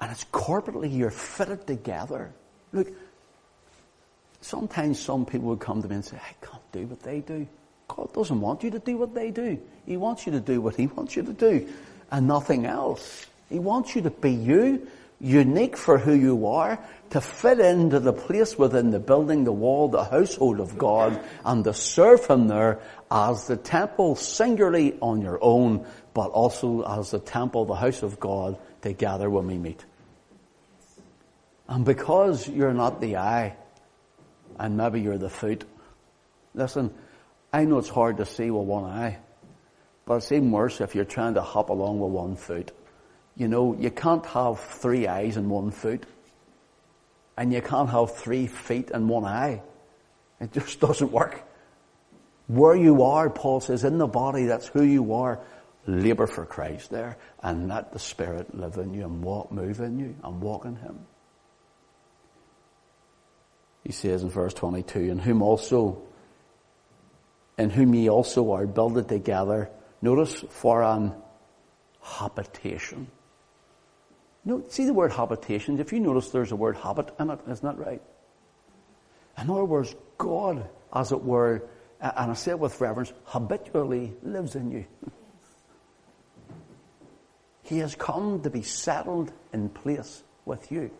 [0.00, 2.32] And it's corporately, you're fitted together.
[2.72, 2.88] Look,
[4.40, 7.46] sometimes some people would come to me and say, I can't do what they do.
[7.88, 9.60] God doesn't want you to do what they do.
[9.86, 11.68] He wants you to do what He wants you to do
[12.12, 13.26] and nothing else.
[13.52, 14.88] He wants you to be you
[15.20, 19.88] unique for who you are, to fit into the place within the building, the wall,
[19.88, 25.38] the household of God, and to serve Him there as the temple singularly on your
[25.42, 29.84] own, but also as the temple, the house of God, together when we meet.
[31.68, 33.54] And because you're not the eye,
[34.58, 35.64] and maybe you're the foot,
[36.54, 36.92] listen,
[37.52, 39.18] I know it's hard to see with one eye,
[40.06, 42.72] but it's even worse if you're trying to hop along with one foot.
[43.36, 46.04] You know, you can't have three eyes and one foot.
[47.36, 49.62] And you can't have three feet and one eye.
[50.40, 51.42] It just doesn't work.
[52.46, 55.40] Where you are, Paul says, in the body, that's who you are.
[55.86, 59.98] Labor for Christ there and let the Spirit live in you and walk, move in
[59.98, 61.06] you and walk in Him.
[63.82, 66.02] He says in verse 22, in whom also,
[67.58, 71.14] in whom ye also are builded together, notice, for an
[72.00, 73.08] habitation.
[74.44, 75.78] No, see the word habitations.
[75.80, 78.02] If you notice there's a word habit in it, isn't that right?
[79.38, 81.62] In other words, God, as it were,
[82.00, 84.84] and I say it with reverence, habitually lives in you.
[87.64, 90.90] He has come to be settled in place with you.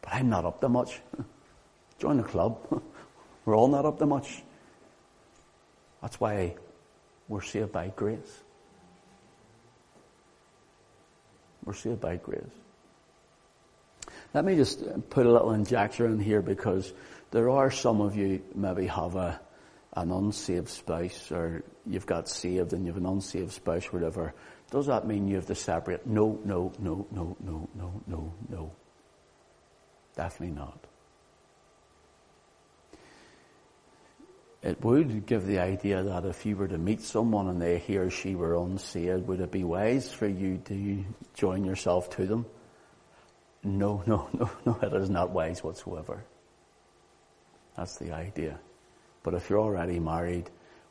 [0.00, 1.00] But I'm not up to much.
[1.98, 2.58] Join the club.
[3.44, 4.42] We're all not up to much.
[6.00, 6.54] That's why
[7.28, 8.43] we're saved by grace.
[11.64, 12.42] We're saved by grace.
[14.34, 16.92] Let me just put a little injector in here because
[17.30, 19.40] there are some of you maybe have a,
[19.96, 24.34] an unsaved spouse or you've got saved and you have an unsaved spouse, whatever.
[24.70, 26.06] Does that mean you have to separate?
[26.06, 28.72] No, no, no, no, no, no, no, no.
[30.16, 30.84] Definitely not.
[34.64, 37.98] It would give the idea that if you were to meet someone and they he
[37.98, 41.04] or she were unsaved, would it be wise for you to
[41.34, 42.46] join yourself to them?
[43.62, 46.24] No, no, no, no, it is not wise whatsoever.
[47.76, 48.58] That's the idea.
[49.22, 50.48] But if you're already married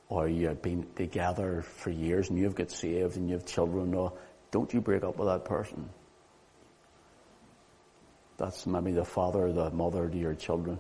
[0.08, 4.14] or you've been together for years and you've got saved and you have children, no,
[4.52, 5.90] don't you break up with that person.
[8.38, 10.80] That's maybe the father or the mother to your children.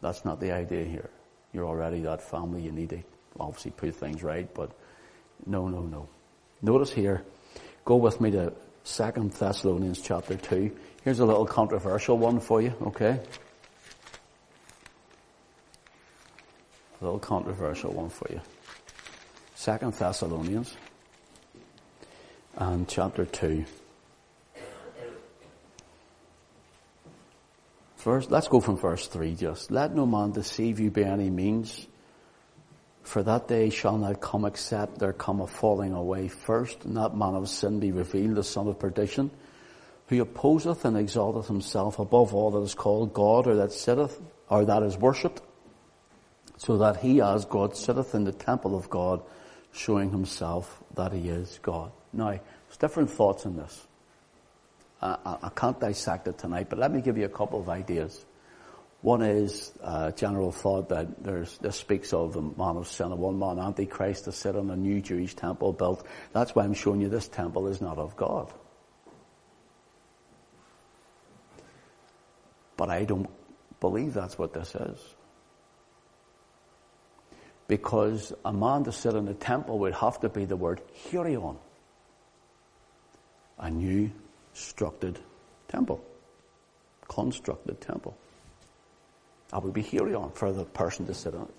[0.00, 1.10] That's not the idea here.
[1.56, 2.60] You're already that family.
[2.60, 2.98] You need to
[3.40, 4.72] obviously put things right, but
[5.46, 6.06] no, no, no.
[6.60, 7.24] Notice here,
[7.86, 8.52] go with me to
[8.84, 10.70] Second Thessalonians chapter 2.
[11.02, 13.18] Here's a little controversial one for you, okay?
[17.00, 18.42] A little controversial one for you.
[19.54, 20.76] Second Thessalonians
[22.58, 23.64] and chapter 2.
[28.06, 29.72] Let's go from verse 3 just.
[29.72, 31.88] Let no man deceive you by any means,
[33.02, 37.16] for that day shall not come except there come a falling away first, and that
[37.16, 39.32] man of sin be revealed, the son of perdition,
[40.06, 44.64] who opposeth and exalteth himself above all that is called God, or that sitteth, or
[44.64, 45.42] that is worshipped,
[46.58, 49.20] so that he as God sitteth in the temple of God,
[49.72, 51.90] showing himself that he is God.
[52.12, 53.84] Now, there's different thoughts in this.
[55.00, 58.24] I, I can't dissect it tonight, but let me give you a couple of ideas.
[59.02, 63.16] One is a general thought that there's, this speaks of the man of sin, a
[63.16, 66.06] one man antichrist to sit on a new Jewish temple built.
[66.32, 68.52] That's why I'm showing you this temple is not of God.
[72.76, 73.28] But I don't
[73.80, 74.98] believe that's what this is.
[77.68, 80.80] Because a man to sit in a temple would have to be the word
[81.10, 81.58] Hieron.
[83.58, 84.10] A new
[84.56, 85.18] constructed
[85.68, 86.02] temple.
[87.08, 88.16] Constructed temple.
[89.52, 91.54] I would be Hieron for the person to sit on it.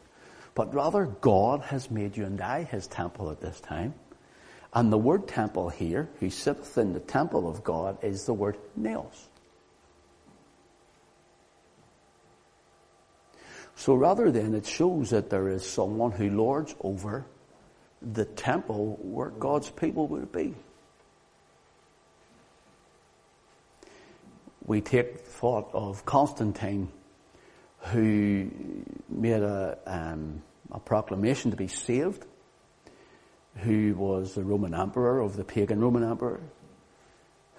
[0.55, 3.93] But rather, God has made you and I his temple at this time.
[4.73, 8.57] And the word temple here, who sitteth in the temple of God, is the word
[8.75, 9.27] naos.
[13.75, 17.27] So rather than it shows that there is someone who lords over
[18.01, 20.55] the temple where God's people would be.
[24.67, 26.89] We take thought of Constantine,
[27.79, 28.51] who
[29.09, 32.25] made a, um, a proclamation to be saved,
[33.55, 36.41] who was the Roman emperor of the pagan Roman emperor,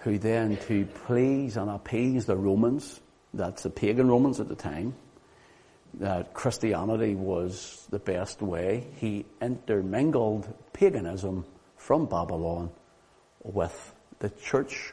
[0.01, 3.01] who then to please and appease the Romans,
[3.33, 4.95] that's the pagan Romans at the time,
[5.95, 11.47] that Christianity was the best way, he intermingled paganism
[11.79, 12.71] from Babylon
[13.43, 14.93] with the church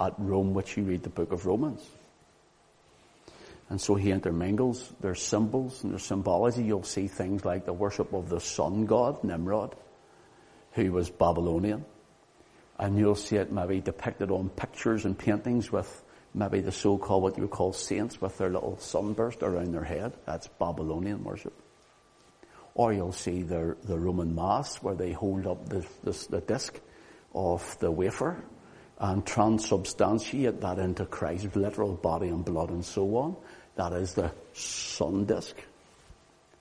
[0.00, 1.86] at Rome, which you read the book of Romans.
[3.68, 6.64] And so he intermingles their symbols and their symbology.
[6.64, 9.76] You'll see things like the worship of the sun god, Nimrod,
[10.72, 11.84] who was Babylonian.
[12.78, 16.02] And you'll see it maybe depicted on pictures and paintings with
[16.34, 20.14] maybe the so-called, what you would call saints with their little sunburst around their head.
[20.24, 21.52] That's Babylonian worship.
[22.74, 26.80] Or you'll see the, the Roman Mass where they hold up the, the, the disc
[27.34, 28.42] of the wafer
[29.00, 33.36] and transubstantiate that into Christ's literal body and blood and so on.
[33.76, 35.56] That is the sun disk.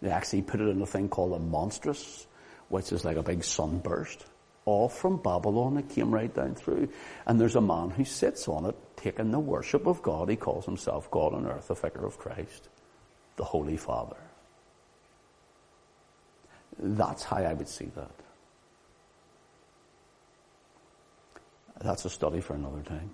[0.02, 2.26] They actually put it in a thing called a monstrance,
[2.70, 4.26] which is like a big sunburst.
[4.64, 6.90] All from Babylon, it came right down through.
[7.26, 10.30] And there's a man who sits on it, taking the worship of God.
[10.30, 12.70] He calls himself God on earth, the vicar of Christ,
[13.36, 14.18] the Holy Father.
[16.78, 18.12] That's how I would see that.
[21.80, 23.12] That's a study for another time.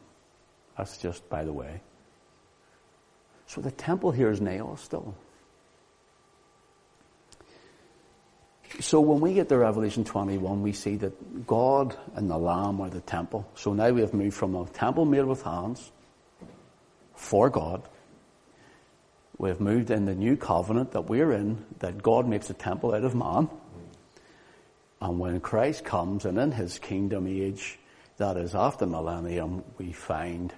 [0.78, 1.82] That's just by the way.
[3.48, 5.16] So the temple here is naos still.
[8.80, 12.90] So when we get to Revelation 21, we see that God and the Lamb are
[12.90, 13.48] the temple.
[13.56, 15.92] So now we have moved from a temple made with hands
[17.14, 17.88] for God.
[19.38, 22.94] We have moved in the new covenant that we're in, that God makes a temple
[22.94, 23.50] out of man.
[25.00, 27.80] And when Christ comes and in his kingdom age,
[28.18, 30.54] that is after millennium, we find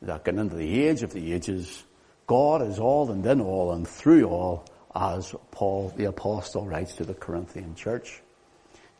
[0.00, 1.84] that getting into the age of the ages,
[2.26, 7.04] God is all and in all and through all, as Paul the apostle writes to
[7.04, 8.22] the Corinthian church.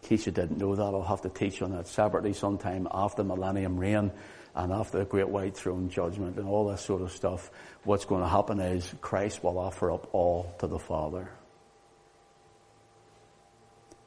[0.02, 3.22] In case you didn't know that, I'll have to teach on that separately sometime after
[3.22, 4.12] millennium reign
[4.54, 7.50] and after the great white throne judgment and all that sort of stuff.
[7.84, 11.28] What's going to happen is Christ will offer up all to the Father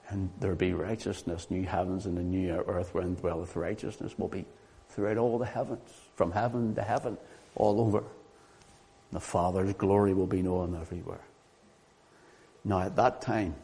[0.09, 4.45] and there be righteousness, new heavens and a new earth wherein dwelleth righteousness will be
[4.89, 7.17] throughout all the heavens, from heaven to heaven,
[7.55, 8.03] all over.
[9.11, 11.21] The Father's glory will be known everywhere.
[12.63, 13.55] Now at that time,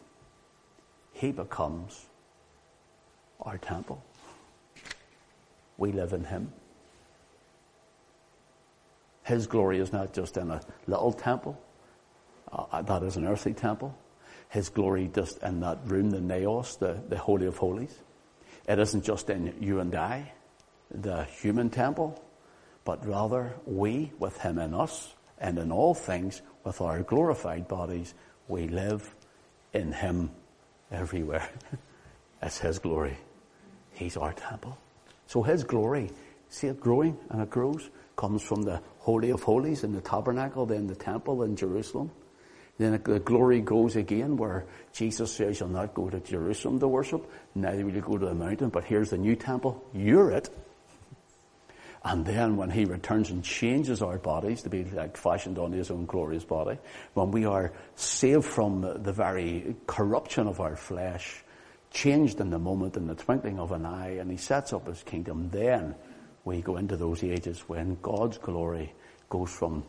[1.14, 2.06] He becomes
[3.42, 4.04] our temple.
[5.78, 6.52] We live in Him.
[9.24, 11.60] His glory is not just in a little temple.
[12.52, 13.96] Uh, that is an earthly temple.
[14.52, 17.98] His glory just in that room, the naos, the, the Holy of Holies.
[18.68, 20.34] It isn't just in you and I,
[20.94, 22.22] the human temple,
[22.84, 28.14] but rather we with Him in us and in all things with our glorified bodies,
[28.50, 29.16] we live
[29.72, 30.32] in Him
[30.92, 31.50] everywhere.
[32.42, 33.18] it's His glory.
[33.94, 34.78] He's our temple.
[35.28, 36.12] So His glory,
[36.50, 40.66] see it growing and it grows, comes from the Holy of Holies in the tabernacle,
[40.66, 42.12] then the temple in Jerusalem.
[42.78, 47.30] Then the glory goes again where Jesus says you'll not go to Jerusalem to worship,
[47.54, 49.84] neither will you go to the mountain, but here's the new temple.
[49.94, 50.50] You're it.
[52.04, 55.92] And then when he returns and changes our bodies to be like fashioned on his
[55.92, 56.80] own glorious body,
[57.14, 61.44] when we are saved from the very corruption of our flesh,
[61.92, 65.04] changed in the moment in the twinkling of an eye, and he sets up his
[65.04, 65.94] kingdom, then
[66.44, 68.94] we go into those ages when God's glory
[69.30, 69.84] goes from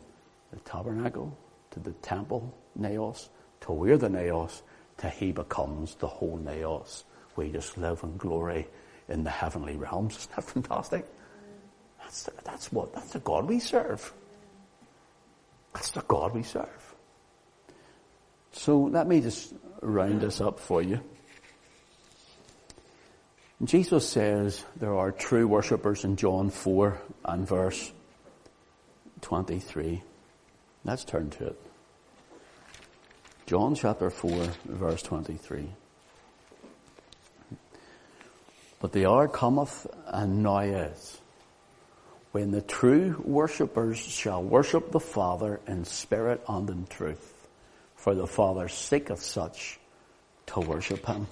[0.52, 1.34] the tabernacle
[1.70, 3.28] to the temple, naos,
[3.62, 4.62] to where the naos,
[4.98, 7.04] to he becomes the whole naos.
[7.36, 8.68] We just live in glory
[9.08, 10.16] in the heavenly realms.
[10.16, 11.06] Isn't that fantastic?
[12.00, 14.12] That's, the, that's what, that's the God we serve.
[15.72, 16.94] That's the God we serve.
[18.52, 21.00] So let me just round this up for you.
[23.64, 27.92] Jesus says there are true worshippers in John 4 and verse
[29.20, 30.02] 23.
[30.84, 31.71] Let's turn to it.
[33.46, 35.68] John chapter 4 verse 23.
[38.80, 41.18] But the hour cometh and now is
[42.32, 47.28] when the true worshippers shall worship the Father in spirit and in truth.
[47.96, 49.78] For the Father seeketh such
[50.46, 51.26] to worship Him.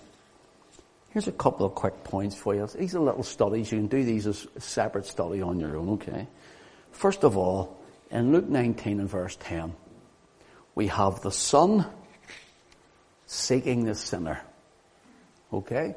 [1.11, 2.67] Here's a couple of quick points for you.
[2.67, 3.73] These are little studies.
[3.73, 6.29] You can do these as a separate study on your own, okay?
[6.93, 7.79] First of all,
[8.11, 9.75] in Luke 19 and verse 10,
[10.77, 11.87] we have the Son
[13.31, 14.41] seeking the sinner.
[15.53, 15.95] Okay?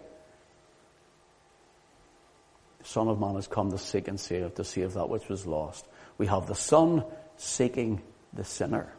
[2.77, 5.47] The Son of Man has come to seek and save, to save that which was
[5.47, 5.87] lost.
[6.19, 7.03] We have the Son
[7.37, 8.03] seeking
[8.33, 8.93] the sinner.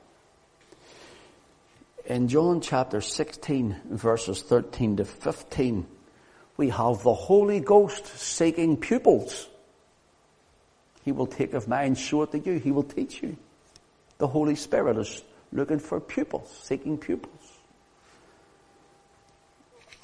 [2.07, 5.87] In John chapter 16 verses 13 to 15,
[6.57, 9.47] we have the Holy Ghost seeking pupils.
[11.05, 12.59] He will take of mine, show it to you.
[12.59, 13.37] He will teach you.
[14.19, 15.23] The Holy Spirit is
[15.53, 17.44] looking for pupils, seeking pupils.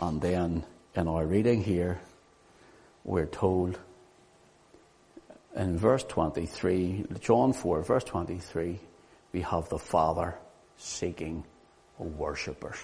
[0.00, 2.00] And then in our reading here,
[3.04, 3.78] we're told
[5.54, 8.80] in verse 23, John 4, verse 23,
[9.32, 10.36] we have the Father
[10.78, 11.44] seeking
[11.98, 12.78] worshippers.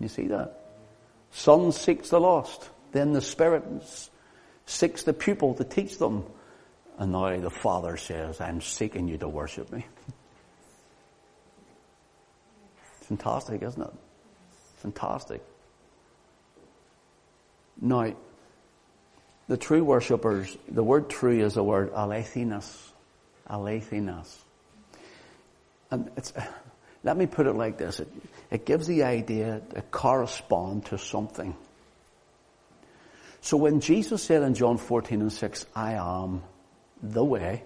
[0.00, 0.58] You see that?
[1.30, 2.70] Son seeks the lost.
[2.92, 3.64] Then the Spirit
[4.64, 6.24] seeks the pupil to teach them.
[6.98, 9.84] And now the Father says, I'm seeking you to worship me.
[13.02, 13.92] Fantastic, isn't it?
[14.82, 15.42] Fantastic.
[17.80, 18.14] Now,
[19.48, 22.90] the true worshippers, the word true is the word alethinas.
[23.48, 24.28] Alethinas.
[25.90, 26.32] And it's,
[27.04, 28.00] let me put it like this.
[28.00, 28.08] It,
[28.50, 31.56] it gives the idea to correspond to something.
[33.40, 36.42] So when Jesus said in John 14 and 6, I am
[37.02, 37.64] the way,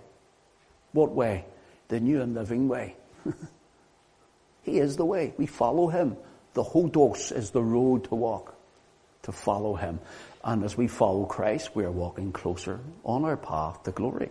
[0.93, 1.45] what way?
[1.89, 2.97] The new and living way.
[4.63, 5.35] he is the way.
[5.37, 6.17] We follow him.
[6.57, 8.57] The hodos is the road to walk,
[9.25, 10.01] to follow him.
[10.43, 14.31] And as we follow Christ, we are walking closer on our path to glory.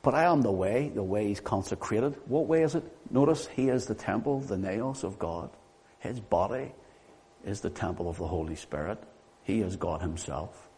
[0.00, 2.16] But I am the way, the way is consecrated.
[2.24, 2.84] What way is it?
[3.10, 5.50] Notice he is the temple, the naos of God.
[5.98, 6.72] His body
[7.44, 8.96] is the temple of the Holy Spirit.
[9.42, 10.70] He is God himself.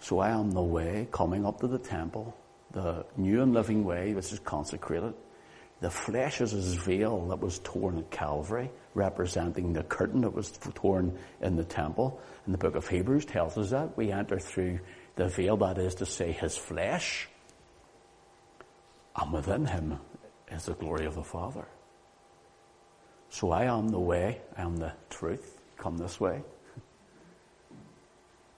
[0.00, 2.34] So I am the way coming up to the temple,
[2.70, 5.12] the new and living way which is consecrated.
[5.82, 10.52] The flesh is his veil that was torn at Calvary, representing the curtain that was
[10.74, 12.20] torn in the temple.
[12.46, 13.96] And the book of Hebrews tells us that.
[13.96, 14.78] We enter through
[15.16, 17.28] the veil, that is to say, his flesh.
[19.16, 19.98] And within him
[20.52, 21.66] is the glory of the Father.
[23.30, 25.60] So I am the way, I am the truth.
[25.78, 26.42] Come this way.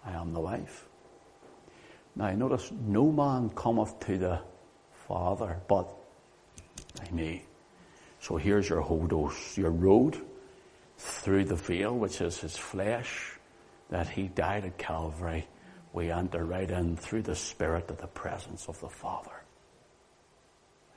[0.05, 0.85] I am the life.
[2.15, 4.41] Now notice, no man cometh to the
[5.09, 6.04] Father but
[7.13, 7.45] me.
[8.21, 10.21] So here's your hodos, your road
[10.97, 13.39] through the veil, which is his flesh,
[13.91, 15.47] that he died at Calvary.
[15.93, 19.31] We enter right in through the Spirit to the presence of the Father.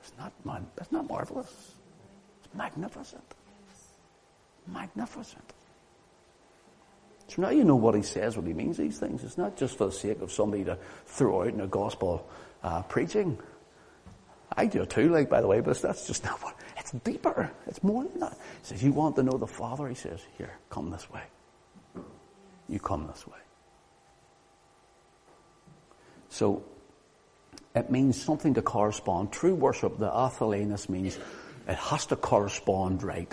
[0.00, 1.72] It's not, it's not marvelous.
[2.42, 3.34] It's magnificent.
[4.66, 5.52] Magnificent.
[7.28, 9.22] So now you know what he says when he means these things.
[9.22, 12.26] It's not just for the sake of somebody to throw out in a gospel
[12.62, 13.38] uh, preaching
[14.56, 17.50] I do too, like, by the way, but that's just not what, it's deeper.
[17.66, 18.32] It's more than that.
[18.32, 19.88] He says, you want to know the Father?
[19.88, 21.22] He says, here, come this way.
[22.68, 23.38] You come this way.
[26.30, 26.62] So,
[27.74, 29.32] it means something to correspond.
[29.32, 31.18] True worship, the athelenus means
[31.68, 33.32] it has to correspond right.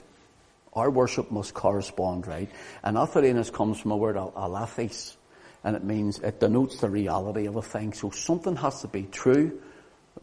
[0.74, 2.50] Our worship must correspond right.
[2.84, 5.16] And athelenus comes from a word alathes,
[5.64, 7.94] and it means, it denotes the reality of a thing.
[7.94, 9.62] So something has to be true,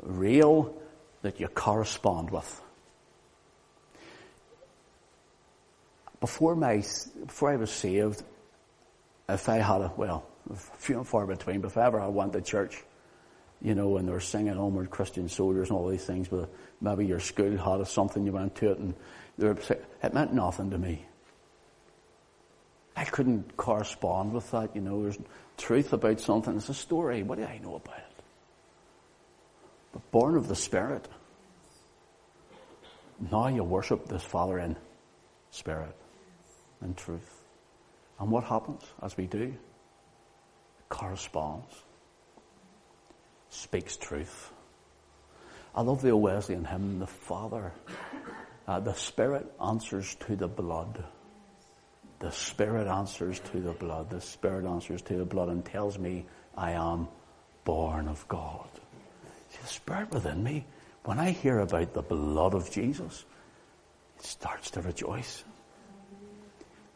[0.03, 0.75] real,
[1.23, 2.61] that you correspond with.
[6.21, 6.85] Before my,
[7.27, 8.23] before I was saved,
[9.29, 10.27] if I had a, well,
[10.77, 12.83] few and far between, but if ever I went to church,
[13.61, 16.49] you know, and they were singing Onward Christian Soldiers and all these things, but
[16.81, 18.95] maybe your school had something, you went to it, and
[19.39, 19.59] they were,
[20.03, 21.07] it meant nothing to me.
[22.97, 25.19] I couldn't correspond with that, you know, there's
[25.57, 28.12] truth about something, it's a story, what do I know about it?
[29.93, 31.07] But born of the Spirit,
[33.31, 34.77] now you worship this Father in
[35.51, 35.95] spirit
[36.81, 37.43] and truth.
[38.19, 39.55] And what happens as we do?
[40.79, 41.73] It corresponds.
[43.51, 44.51] Speaks truth.
[45.75, 47.73] I love the Wesleyan hymn, the Father,
[48.67, 51.05] uh, the Spirit answers to the blood.
[52.19, 54.11] The Spirit answers to the blood.
[54.11, 56.27] The Spirit answers to the blood and tells me
[56.57, 57.09] I am
[57.65, 58.69] born of God.
[59.63, 60.67] The Spirit within me
[61.05, 63.25] when I hear about the blood of Jesus,
[64.19, 65.45] it starts to rejoice.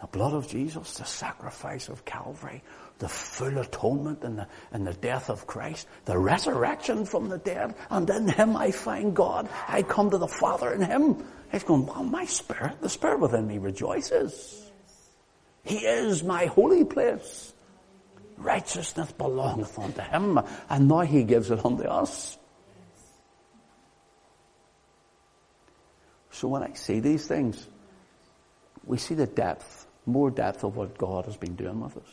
[0.00, 2.62] The blood of Jesus, the sacrifice of Calvary,
[2.98, 7.74] the full atonement and the, and the death of Christ, the resurrection from the dead,
[7.90, 9.48] and in Him I find God.
[9.66, 11.24] I come to the Father in Him.
[11.50, 14.70] He's going, well, my spirit, the spirit within me rejoices.
[15.64, 17.52] He is my holy place.
[18.36, 22.38] Righteousness belongeth unto Him, and now He gives it unto us.
[26.36, 27.66] So when I see these things,
[28.84, 32.08] we see the depth, more depth of what God has been doing with us.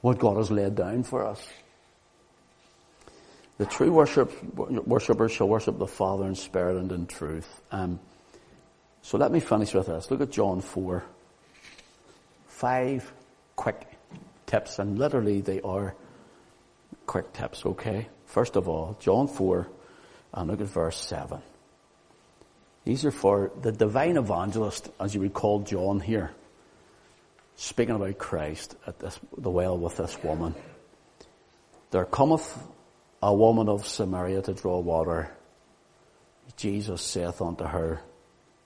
[0.00, 1.40] What God has laid down for us.
[3.58, 7.48] The true worship, worshippers shall worship the Father in spirit and in truth.
[7.70, 8.00] Um,
[9.02, 10.10] so let me finish with this.
[10.10, 11.04] Look at John 4.
[12.48, 13.12] Five
[13.54, 13.86] quick
[14.46, 15.94] tips, and literally they are
[17.06, 18.08] quick tips, okay?
[18.26, 19.68] First of all, John 4,
[20.34, 21.40] and look at verse 7.
[22.86, 26.30] These are for the divine evangelist, as you recall John here,
[27.56, 30.54] speaking about Christ at this, the well with this woman.
[31.90, 32.56] There cometh
[33.20, 35.32] a woman of Samaria to draw water.
[36.56, 38.02] Jesus saith unto her,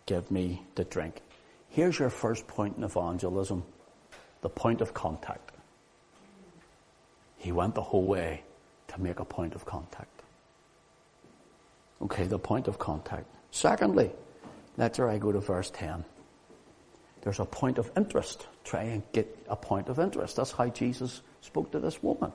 [0.05, 1.23] Give me to drink.
[1.71, 3.63] Here's your first point in evangelism,
[4.43, 5.51] the point of contact.
[7.39, 8.43] He went the whole way
[8.89, 10.21] to make a point of contact.
[12.03, 13.25] Okay, the point of contact.
[13.51, 14.11] Secondly,
[14.77, 16.05] later I go to verse 10.
[17.23, 18.47] There's a point of interest.
[18.65, 20.37] Try and get a point of interest.
[20.37, 22.33] That's how Jesus spoke to this woman.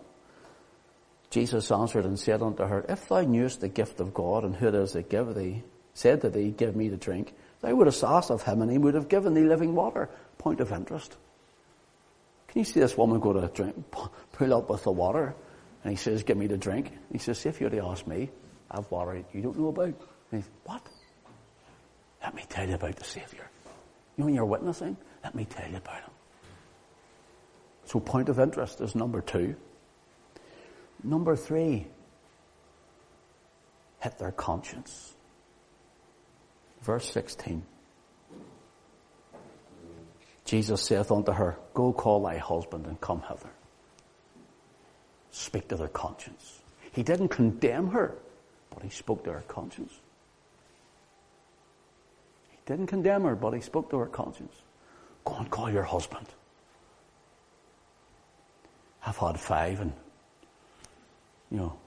[1.32, 4.68] Jesus answered and said unto her, If thou knewest the gift of God and who
[4.68, 5.64] it is that give thee,
[5.94, 8.94] said to thee, Give me to drink, thou wouldst asked of him and he would
[8.94, 10.10] have given thee living water.
[10.38, 11.16] Point of interest.
[12.48, 13.76] Can you see this woman go to drink,
[14.32, 15.36] pull up with the water,
[15.84, 16.92] and he says, Give me to drink.
[17.12, 18.30] He says, If you'd asked me,
[18.70, 19.94] I have water you don't know about.
[20.32, 20.82] And he, what?
[22.26, 23.48] Let me tell you about the Savior.
[24.18, 24.98] You know when you're witnessing?
[25.24, 26.10] Let me tell you about him.
[27.86, 29.56] So point of interest is number two.
[31.04, 31.86] Number three,
[34.00, 35.14] hit their conscience.
[36.82, 37.64] Verse 16.
[40.46, 43.52] Jesus saith unto her, Go call thy husband and come hither.
[45.30, 46.62] Speak to their conscience.
[46.92, 48.16] He didn't condemn her,
[48.72, 49.92] but he spoke to her conscience.
[52.66, 54.56] Didn't condemn her, but he spoke to her conscience.
[55.24, 56.28] Go and call your husband.
[59.06, 59.94] I've had five and,
[61.52, 61.78] you know,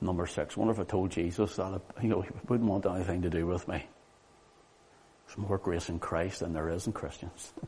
[0.00, 0.56] number six.
[0.56, 3.68] Wonder if I told Jesus that, you know, he wouldn't want anything to do with
[3.68, 3.86] me.
[5.26, 7.52] There's more grace in Christ than there is in Christians.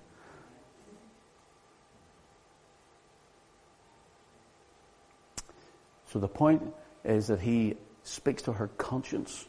[6.06, 6.62] so the point
[7.04, 9.46] is that he speaks to her conscience.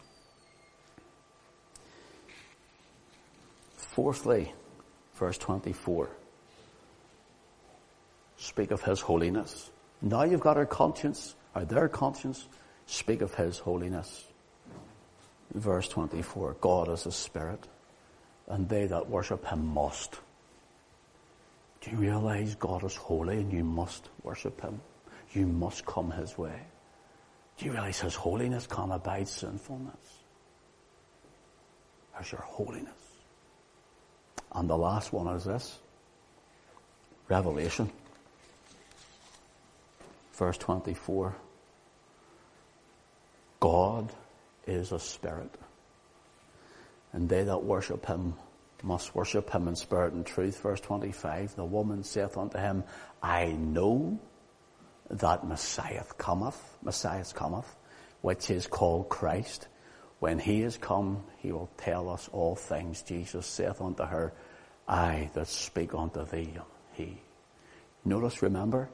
[3.99, 4.53] Fourthly,
[5.15, 6.09] verse 24.
[8.37, 9.69] Speak of His holiness.
[10.01, 12.47] Now you've got our conscience, or their conscience,
[12.85, 14.25] speak of His holiness.
[15.53, 16.55] Verse 24.
[16.61, 17.67] God is a spirit,
[18.47, 20.15] and they that worship Him must.
[21.81, 24.79] Do you realize God is holy and you must worship Him?
[25.33, 26.61] You must come His way.
[27.57, 30.23] Do you realize His holiness can't abide sinfulness?
[32.13, 32.98] There's your holiness.
[34.51, 35.77] And the last one is this.
[37.27, 37.91] Revelation.
[40.33, 41.35] Verse 24.
[43.59, 44.11] God
[44.65, 45.53] is a spirit.
[47.11, 48.35] And they that worship him
[48.83, 50.61] must worship him in spirit and truth.
[50.61, 51.55] Verse 25.
[51.55, 52.83] The woman saith unto him,
[53.21, 54.19] I know
[55.09, 57.75] that Messiah cometh, Messiah cometh,
[58.21, 59.67] which is called Christ.
[60.19, 63.01] When he is come, he will tell us all things.
[63.01, 64.33] Jesus saith unto her,
[64.87, 66.53] I that speak unto thee
[66.93, 67.21] he.
[68.03, 68.89] Notice, remember,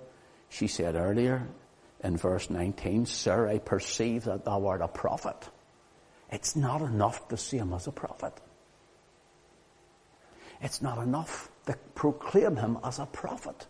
[0.50, 1.48] she said earlier
[2.04, 5.50] in verse 19, Sir, I perceive that thou art a prophet.
[6.32, 8.34] It's not enough to see him as a prophet.
[10.62, 13.68] It's not enough to proclaim him as a prophet.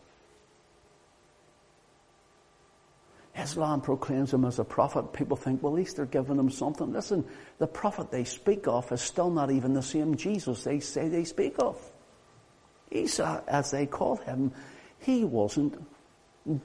[3.37, 5.11] Islam proclaims him as a prophet.
[5.11, 6.93] People think, well, at least they're giving him something.
[6.93, 7.25] Listen,
[7.57, 11.25] the prophet they speak of is still not even the same Jesus they say they
[11.25, 11.77] speak of.
[12.91, 14.51] Isa, as they call him,
[14.99, 15.75] he wasn't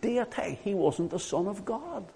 [0.00, 0.60] deity.
[0.62, 2.06] He wasn't the Son of God.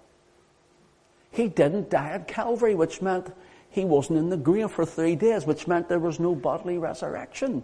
[1.31, 3.33] He didn't die at Calvary, which meant
[3.69, 7.61] he wasn't in the grave for three days, which meant there was no bodily resurrection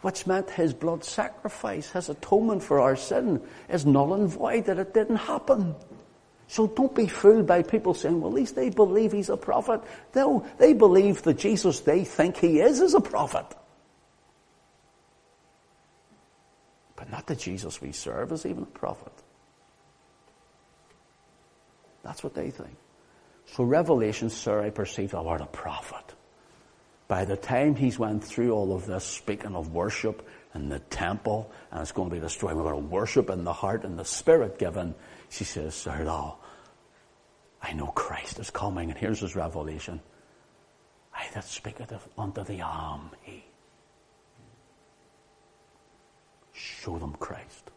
[0.00, 4.78] which meant his blood sacrifice, his atonement for our sin is null and void, that
[4.78, 5.74] it didn't happen.
[6.46, 9.82] So don't be fooled by people saying, well, at least they believe he's a prophet.
[10.14, 13.46] No, they believe the Jesus they think he is is a prophet.
[16.96, 19.12] But not the Jesus we serve is even a prophet.
[22.02, 22.76] That's what they think.
[23.46, 26.14] So Revelation, sir, I perceive thou art a prophet.
[27.08, 31.50] By the time he's went through all of this, speaking of worship and the temple,
[31.72, 34.04] and it's going to be destroyed, we're going to worship in the heart and the
[34.04, 34.94] spirit given,
[35.30, 36.04] she says, Sir,
[37.62, 40.00] I know Christ is coming, and here's his revelation.
[41.14, 43.42] I that speaketh unto the arm, he.
[46.52, 47.70] Show them Christ.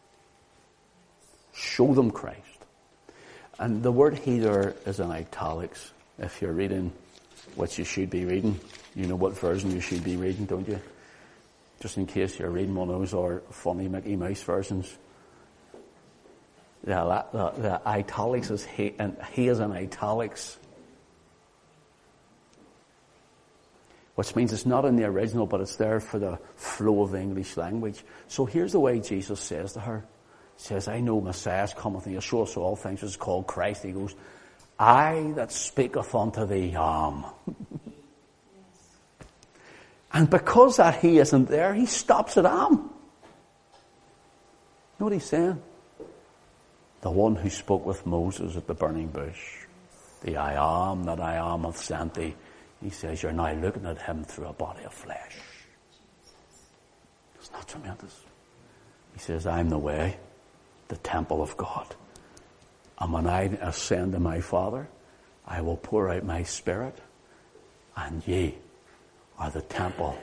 [1.54, 2.40] Show them Christ.
[3.60, 6.92] And the word he there is in italics if you're reading
[7.56, 8.60] what you should be reading.
[8.96, 10.80] You know what version you should be reading, don't you?
[11.80, 14.98] Just in case you're reading one of those or funny Mickey Mouse versions.
[16.84, 20.58] The, the, the italics is he, and he is in italics.
[24.16, 27.20] Which means it's not in the original, but it's there for the flow of the
[27.20, 28.04] English language.
[28.28, 30.06] So here's the way Jesus says to her.
[30.58, 33.48] He says, I know Messiah cometh and he'll show us all things, which is called
[33.48, 33.84] Christ.
[33.84, 34.14] He goes,
[34.82, 37.26] I that speaketh unto thee am.
[40.12, 42.72] and because that he isn't there, he stops at am.
[42.72, 42.80] You
[45.00, 45.62] know what he's saying?
[47.02, 49.68] The one who spoke with Moses at the burning bush.
[50.22, 52.34] The I am that I am of sent thee.
[52.82, 55.38] He says, you're now looking at him through a body of flesh.
[57.36, 58.20] It's not tremendous.
[59.14, 60.18] He says, I'm the way,
[60.88, 61.94] the temple of God.
[63.02, 64.88] And when I ascend to my Father,
[65.48, 66.96] I will pour out my Spirit,
[67.98, 68.54] and ye
[69.40, 70.16] are the temple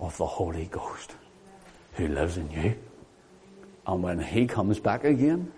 [0.00, 1.14] of the Holy Ghost
[1.92, 2.74] who lives in you.
[3.86, 5.52] And when He comes back again,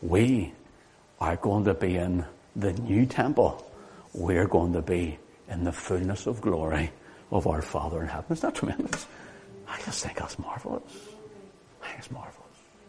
[0.00, 0.54] we
[1.20, 2.24] are going to be in
[2.56, 3.70] the new temple.
[4.14, 5.18] We're going to be
[5.50, 6.90] in the fullness of glory
[7.30, 8.24] of our Father in heaven.
[8.30, 9.06] Isn't that tremendous?
[9.68, 10.82] I just think that's marvelous.
[11.82, 12.47] I think it's marvelous.